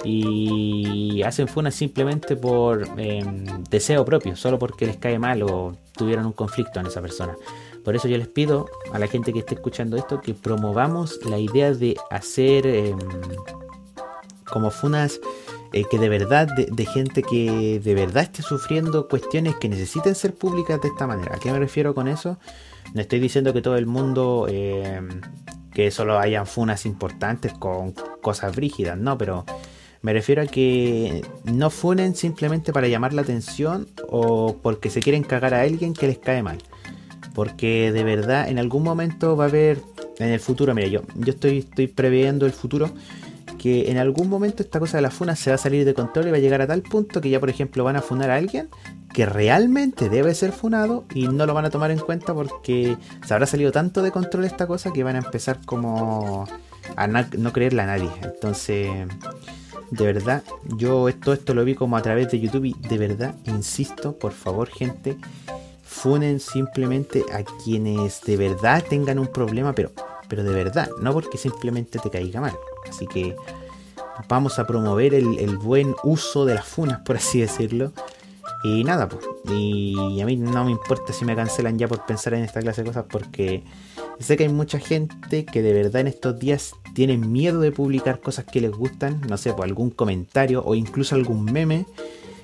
y 0.03 1.21
hacen 1.23 1.47
funas 1.47 1.75
simplemente 1.75 2.35
por 2.35 2.87
em, 2.97 3.45
deseo 3.69 4.03
propio, 4.05 4.35
solo 4.35 4.57
porque 4.57 4.85
les 4.87 4.97
cae 4.97 5.17
mal 5.17 5.43
o 5.43 5.75
tuvieron 5.95 6.25
un 6.25 6.33
conflicto 6.33 6.79
en 6.79 6.87
esa 6.87 7.01
persona. 7.01 7.35
Por 7.83 7.95
eso 7.95 8.07
yo 8.07 8.17
les 8.17 8.27
pido 8.27 8.67
a 8.91 8.99
la 8.99 9.07
gente 9.07 9.33
que 9.33 9.39
esté 9.39 9.55
escuchando 9.55 9.97
esto 9.97 10.21
que 10.21 10.33
promovamos 10.33 11.19
la 11.25 11.37
idea 11.37 11.71
de 11.73 11.95
hacer 12.09 12.65
em, 12.65 12.97
como 14.45 14.71
funas 14.71 15.19
eh, 15.73 15.83
que 15.89 15.99
de 15.99 16.07
verdad, 16.07 16.47
de, 16.47 16.85
gente 16.85 17.21
que 17.21 17.81
de 17.83 17.93
verdad 17.95 18.23
esté 18.23 18.41
sufriendo 18.41 19.09
cuestiones 19.09 19.55
que 19.55 19.67
necesiten 19.67 20.15
ser 20.15 20.33
públicas 20.33 20.79
de 20.81 20.87
esta 20.87 21.05
manera. 21.05 21.35
¿A 21.35 21.39
qué 21.39 21.51
me 21.51 21.59
refiero 21.59 21.93
con 21.93 22.07
eso? 22.07 22.37
No 22.93 23.01
estoy 23.01 23.19
diciendo 23.19 23.51
que 23.51 23.61
todo 23.61 23.75
el 23.75 23.85
mundo, 23.85 24.47
eh, 24.49 25.01
que 25.73 25.91
solo 25.91 26.17
hayan 26.17 26.47
funas 26.47 26.85
importantes 26.85 27.51
con 27.53 27.91
cosas 28.21 28.55
brígidas, 28.55 28.97
no, 28.97 29.17
pero 29.17 29.45
me 30.05 30.13
refiero 30.13 30.43
a 30.43 30.45
que 30.45 31.25
no 31.45 31.71
funen 31.71 32.13
simplemente 32.13 32.71
para 32.71 32.87
llamar 32.87 33.11
la 33.13 33.23
atención 33.23 33.87
o 34.07 34.55
porque 34.61 34.91
se 34.91 34.99
quieren 34.99 35.23
cagar 35.23 35.55
a 35.55 35.61
alguien 35.61 35.95
que 35.95 36.05
les 36.05 36.19
cae 36.19 36.43
mal. 36.43 36.59
Porque 37.33 37.91
de 37.91 38.03
verdad 38.03 38.47
en 38.47 38.59
algún 38.59 38.83
momento 38.83 39.35
va 39.35 39.45
a 39.45 39.47
haber 39.47 39.81
en 40.19 40.29
el 40.29 40.39
futuro, 40.39 40.75
mira, 40.75 40.87
yo, 40.89 41.01
yo 41.15 41.33
estoy, 41.33 41.57
estoy 41.57 41.87
previendo 41.87 42.45
el 42.45 42.51
futuro 42.51 42.91
que 43.57 43.89
en 43.89 43.97
algún 43.97 44.29
momento 44.29 44.61
esta 44.61 44.79
cosa 44.79 44.97
de 44.97 45.01
la 45.01 45.09
funa 45.09 45.35
se 45.35 45.49
va 45.49 45.55
a 45.55 45.57
salir 45.57 45.83
de 45.85 45.95
control 45.95 46.27
y 46.27 46.31
va 46.31 46.37
a 46.37 46.39
llegar 46.39 46.61
a 46.61 46.67
tal 46.67 46.83
punto 46.83 47.19
que 47.19 47.31
ya, 47.31 47.39
por 47.39 47.49
ejemplo, 47.49 47.83
van 47.83 47.95
a 47.95 48.03
funar 48.03 48.29
a 48.29 48.35
alguien 48.35 48.69
que 49.11 49.25
realmente 49.25 50.07
debe 50.07 50.35
ser 50.35 50.51
funado 50.51 51.05
y 51.15 51.29
no 51.29 51.47
lo 51.47 51.55
van 51.55 51.65
a 51.65 51.71
tomar 51.71 51.89
en 51.89 51.97
cuenta 51.97 52.31
porque 52.35 52.95
se 53.25 53.33
habrá 53.33 53.47
salido 53.47 53.71
tanto 53.71 54.03
de 54.03 54.11
control 54.11 54.45
esta 54.45 54.67
cosa 54.67 54.93
que 54.93 55.03
van 55.03 55.15
a 55.15 55.19
empezar 55.19 55.65
como 55.65 56.47
a 56.95 57.07
no 57.07 57.53
creerle 57.53 57.81
a 57.81 57.87
nadie. 57.87 58.11
Entonces, 58.21 58.87
de 59.91 60.05
verdad, 60.05 60.43
yo 60.77 61.07
todo 61.23 61.33
esto 61.33 61.53
lo 61.53 61.63
vi 61.63 61.75
como 61.75 61.97
a 61.97 62.01
través 62.01 62.31
de 62.31 62.39
YouTube 62.39 62.65
y 62.65 62.75
de 62.87 62.97
verdad, 62.97 63.35
insisto, 63.45 64.17
por 64.17 64.31
favor, 64.31 64.69
gente, 64.69 65.17
funen 65.83 66.39
simplemente 66.39 67.23
a 67.33 67.43
quienes 67.63 68.21
de 68.21 68.37
verdad 68.37 68.83
tengan 68.87 69.19
un 69.19 69.27
problema, 69.27 69.73
pero, 69.73 69.91
pero 70.27 70.43
de 70.43 70.53
verdad, 70.53 70.89
no 71.01 71.13
porque 71.13 71.37
simplemente 71.37 71.99
te 71.99 72.09
caiga 72.09 72.41
mal. 72.41 72.53
Así 72.89 73.07
que 73.07 73.35
vamos 74.27 74.59
a 74.59 74.67
promover 74.67 75.13
el, 75.13 75.57
buen 75.57 75.95
uso 76.03 76.45
de 76.45 76.55
las 76.55 76.65
funas, 76.65 76.99
por 76.99 77.17
así 77.17 77.39
decirlo. 77.39 77.91
Y 78.63 78.83
nada, 78.83 79.07
pues. 79.07 79.23
Y 79.51 80.19
a 80.21 80.25
mí 80.25 80.37
no 80.37 80.65
me 80.65 80.71
importa 80.71 81.13
si 81.13 81.23
me 81.23 81.35
cancelan 81.35 81.77
ya 81.77 81.87
por 81.87 82.05
pensar 82.05 82.33
en 82.33 82.43
esta 82.43 82.61
clase 82.61 82.81
de 82.81 82.87
cosas, 82.87 83.05
porque 83.09 83.63
sé 84.19 84.37
que 84.37 84.43
hay 84.43 84.49
mucha 84.49 84.79
gente 84.79 85.45
que 85.45 85.61
de 85.61 85.73
verdad 85.73 86.01
en 86.01 86.07
estos 86.07 86.39
días 86.39 86.73
tienen 86.93 87.31
miedo 87.31 87.59
de 87.59 87.71
publicar 87.71 88.21
cosas 88.21 88.45
que 88.45 88.61
les 88.61 88.71
gustan, 88.71 89.21
no 89.27 89.37
sé, 89.37 89.53
por 89.53 89.65
algún 89.65 89.89
comentario 89.89 90.63
o 90.63 90.75
incluso 90.75 91.15
algún 91.15 91.45
meme. 91.45 91.85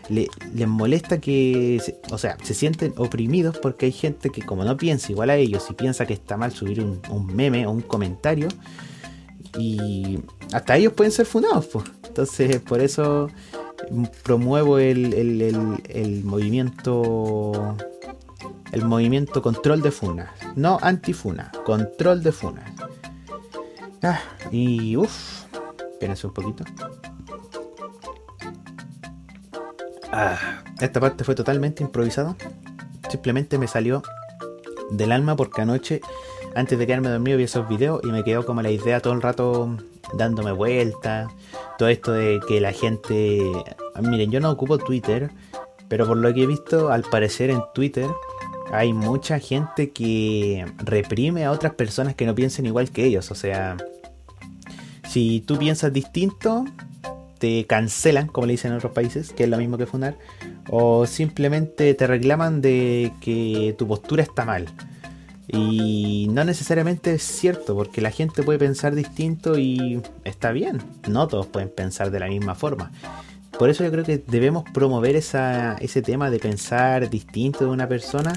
les 0.10 0.67
molesta 0.67 1.21
que, 1.21 1.81
o 2.12 2.17
sea, 2.17 2.38
se 2.43 2.53
sienten 2.53 2.93
oprimidos 2.97 3.57
porque 3.60 3.86
hay 3.86 3.91
gente 3.93 4.29
que 4.29 4.41
como 4.41 4.65
no 4.65 4.75
piensa 4.75 5.12
igual 5.12 5.29
a 5.29 5.38
ellos 5.38 5.67
y 5.69 5.73
piensa 5.73 6.05
que 6.05 6.13
está 6.13 6.36
mal 6.36 6.51
subir 6.51 6.81
un, 6.81 7.27
meme 7.27 7.65
o 7.65 7.71
un 7.71 7.81
comentario, 7.81 8.49
y 9.57 10.19
hasta 10.53 10.77
ellos 10.77 10.93
pueden 10.93 11.12
ser 11.12 11.25
funados, 11.25 11.67
pues. 11.67 11.86
Entonces, 12.07 12.60
por 12.60 12.81
eso 12.81 13.29
promuevo 14.23 14.79
el 14.79 16.21
movimiento 16.25 17.77
el 18.71 18.86
movimiento 18.86 19.41
control 19.41 19.81
de 19.81 19.91
funas. 19.91 20.29
No 20.55 20.77
antifuna, 20.81 21.51
control 21.65 22.23
de 22.23 22.31
funas. 22.31 22.71
Ah, 24.03 24.19
y 24.51 24.95
uff, 24.97 25.45
espérense 25.91 26.27
un 26.27 26.34
poquito. 26.34 26.63
Ah, 30.12 30.63
esta 30.79 30.99
parte 30.99 31.23
fue 31.23 31.36
totalmente 31.36 31.84
improvisada. 31.84 32.36
Simplemente 33.10 33.57
me 33.57 33.67
salió 33.67 34.01
del 34.89 35.12
alma 35.12 35.36
porque 35.36 35.62
anoche, 35.62 36.01
antes 36.55 36.77
de 36.79 36.88
quedarme 36.88 37.10
dormido, 37.10 37.38
vi 37.38 37.43
esos 37.43 37.67
videos 37.67 38.01
y 38.03 38.07
me 38.07 38.23
quedó 38.23 38.45
como 38.45 38.62
la 38.62 38.71
idea 38.71 38.99
todo 38.99 39.13
el 39.13 39.21
rato 39.21 39.77
dándome 40.13 40.51
vueltas. 40.51 41.31
Todo 41.77 41.89
esto 41.89 42.12
de 42.12 42.39
que 42.47 42.60
la 42.60 42.73
gente. 42.73 43.51
Miren, 44.01 44.31
yo 44.31 44.39
no 44.39 44.49
ocupo 44.49 44.77
Twitter, 44.77 45.29
pero 45.88 46.07
por 46.07 46.17
lo 46.17 46.34
que 46.34 46.43
he 46.43 46.47
visto, 46.47 46.89
al 46.89 47.03
parecer 47.03 47.49
en 47.49 47.62
Twitter 47.73 48.10
hay 48.71 48.93
mucha 48.93 49.39
gente 49.39 49.91
que 49.91 50.65
reprime 50.77 51.45
a 51.45 51.51
otras 51.51 51.73
personas 51.73 52.15
que 52.15 52.25
no 52.25 52.36
piensen 52.36 52.65
igual 52.65 52.89
que 52.91 53.05
ellos. 53.05 53.31
O 53.31 53.36
sea, 53.36 53.77
si 55.07 55.41
tú 55.41 55.57
piensas 55.57 55.91
distinto, 55.91 56.65
te 57.38 57.65
cancelan, 57.65 58.27
como 58.27 58.47
le 58.47 58.53
dicen 58.53 58.71
en 58.71 58.77
otros 58.77 58.93
países, 58.93 59.34
que 59.34 59.43
es 59.43 59.49
lo 59.49 59.57
mismo 59.57 59.77
que 59.77 59.86
fundar, 59.86 60.15
o 60.69 61.05
simplemente 61.05 61.93
te 61.95 62.07
reclaman 62.07 62.62
de 62.62 63.12
que 63.19 63.75
tu 63.77 63.88
postura 63.88 64.23
está 64.23 64.45
mal. 64.45 64.67
Y 65.47 66.29
no 66.31 66.45
necesariamente 66.45 67.13
es 67.15 67.23
cierto, 67.23 67.75
porque 67.75 67.99
la 67.99 68.12
gente 68.12 68.41
puede 68.41 68.57
pensar 68.57 68.95
distinto 68.95 69.57
y 69.57 70.01
está 70.23 70.51
bien. 70.53 70.81
No 71.10 71.27
todos 71.27 71.47
pueden 71.47 71.69
pensar 71.69 72.10
de 72.10 72.19
la 72.19 72.27
misma 72.27 72.55
forma. 72.55 72.91
Por 73.62 73.69
eso 73.69 73.84
yo 73.84 73.91
creo 73.91 74.04
que 74.04 74.17
debemos 74.17 74.63
promover 74.74 75.15
ese 75.15 76.02
tema 76.04 76.32
de 76.32 76.39
pensar 76.39 77.12
distinto 77.12 77.63
de 77.63 77.69
una 77.69 77.88
persona. 77.88 78.34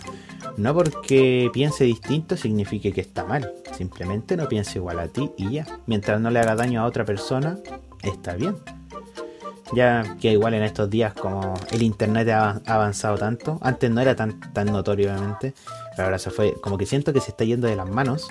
No 0.58 0.74
porque 0.74 1.48
piense 1.50 1.84
distinto 1.84 2.36
signifique 2.36 2.92
que 2.92 3.00
está 3.00 3.24
mal. 3.24 3.54
Simplemente 3.74 4.36
no 4.36 4.46
piense 4.50 4.80
igual 4.80 4.98
a 4.98 5.08
ti 5.08 5.30
y 5.38 5.50
ya. 5.50 5.66
Mientras 5.86 6.20
no 6.20 6.28
le 6.28 6.40
haga 6.40 6.56
daño 6.56 6.82
a 6.82 6.84
otra 6.84 7.06
persona, 7.06 7.56
está 8.02 8.34
bien. 8.34 8.56
Ya 9.72 10.14
que 10.20 10.32
igual 10.32 10.52
en 10.52 10.62
estos 10.62 10.90
días 10.90 11.14
como 11.14 11.54
el 11.70 11.80
internet 11.80 12.28
ha 12.28 12.60
avanzado 12.66 13.16
tanto, 13.16 13.58
antes 13.62 13.90
no 13.90 14.02
era 14.02 14.14
tan, 14.14 14.38
tan 14.52 14.66
notorio 14.66 15.10
obviamente, 15.10 15.54
pero 15.96 16.04
ahora 16.04 16.18
se 16.18 16.28
fue, 16.28 16.52
como 16.60 16.76
que 16.76 16.84
siento 16.84 17.14
que 17.14 17.20
se 17.20 17.30
está 17.30 17.44
yendo 17.44 17.66
de 17.66 17.76
las 17.76 17.88
manos 17.88 18.28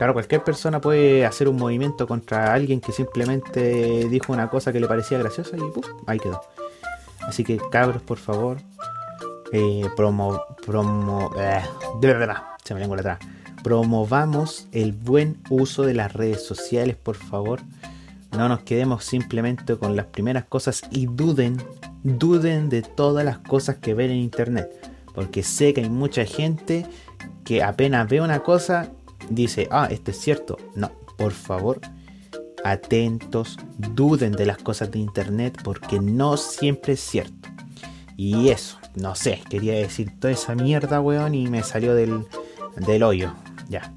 Claro, 0.00 0.14
cualquier 0.14 0.42
persona 0.42 0.80
puede 0.80 1.26
hacer 1.26 1.46
un 1.46 1.56
movimiento 1.56 2.06
contra 2.06 2.54
alguien 2.54 2.80
que 2.80 2.90
simplemente 2.90 4.08
dijo 4.08 4.32
una 4.32 4.48
cosa 4.48 4.72
que 4.72 4.80
le 4.80 4.86
parecía 4.86 5.18
graciosa 5.18 5.58
y 5.58 5.60
¡pum! 5.60 5.82
ahí 6.06 6.18
quedó. 6.18 6.40
Así 7.20 7.44
que 7.44 7.58
cabros, 7.70 8.00
por 8.00 8.16
favor, 8.16 8.56
eh, 9.52 9.84
promo, 9.96 10.42
promo, 10.64 11.30
eh, 11.38 11.60
verdad, 12.00 12.38
se 12.64 12.72
me 12.72 12.80
lengua 12.80 12.96
la 12.96 13.12
atrás. 13.12 13.18
Promovamos 13.62 14.68
el 14.72 14.92
buen 14.92 15.42
uso 15.50 15.82
de 15.82 15.92
las 15.92 16.14
redes 16.14 16.46
sociales, 16.46 16.96
por 16.96 17.16
favor. 17.16 17.60
No 18.32 18.48
nos 18.48 18.60
quedemos 18.60 19.04
simplemente 19.04 19.76
con 19.76 19.96
las 19.96 20.06
primeras 20.06 20.44
cosas 20.46 20.80
y 20.90 21.08
duden, 21.08 21.58
duden 22.04 22.70
de 22.70 22.80
todas 22.80 23.22
las 23.22 23.36
cosas 23.36 23.76
que 23.76 23.92
ven 23.92 24.10
en 24.10 24.16
internet. 24.16 24.70
Porque 25.14 25.42
sé 25.42 25.74
que 25.74 25.82
hay 25.82 25.90
mucha 25.90 26.24
gente 26.24 26.86
que 27.44 27.62
apenas 27.62 28.08
ve 28.08 28.22
una 28.22 28.40
cosa 28.40 28.92
dice, 29.30 29.68
ah, 29.70 29.88
esto 29.90 30.10
es 30.10 30.20
cierto. 30.20 30.58
No, 30.74 30.90
por 31.16 31.32
favor, 31.32 31.80
atentos, 32.64 33.56
duden 33.78 34.32
de 34.32 34.46
las 34.46 34.58
cosas 34.58 34.90
de 34.90 34.98
internet 34.98 35.58
porque 35.64 35.98
no 35.98 36.36
siempre 36.36 36.92
es 36.92 37.00
cierto. 37.00 37.48
Y 38.16 38.50
eso, 38.50 38.78
no 38.96 39.14
sé, 39.14 39.42
quería 39.48 39.74
decir 39.74 40.12
toda 40.20 40.32
esa 40.34 40.54
mierda, 40.54 41.00
weón, 41.00 41.34
y 41.34 41.48
me 41.48 41.62
salió 41.62 41.94
del, 41.94 42.26
del 42.76 43.02
hoyo. 43.02 43.32
Ya. 43.70 43.94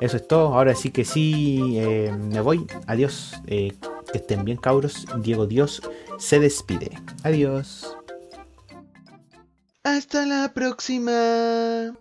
Eso 0.00 0.16
es 0.16 0.26
todo. 0.26 0.54
Ahora 0.54 0.74
sí 0.74 0.90
que 0.90 1.04
sí, 1.04 1.74
eh, 1.76 2.10
me 2.10 2.40
voy. 2.40 2.66
Adiós. 2.86 3.34
Eh, 3.46 3.74
que 4.10 4.18
estén 4.18 4.44
bien, 4.44 4.58
cabros. 4.58 5.06
Diego 5.18 5.46
Dios 5.46 5.82
se 6.18 6.40
despide. 6.40 6.90
Adiós. 7.22 7.96
Hasta 9.84 10.26
la 10.26 10.52
próxima. 10.52 11.92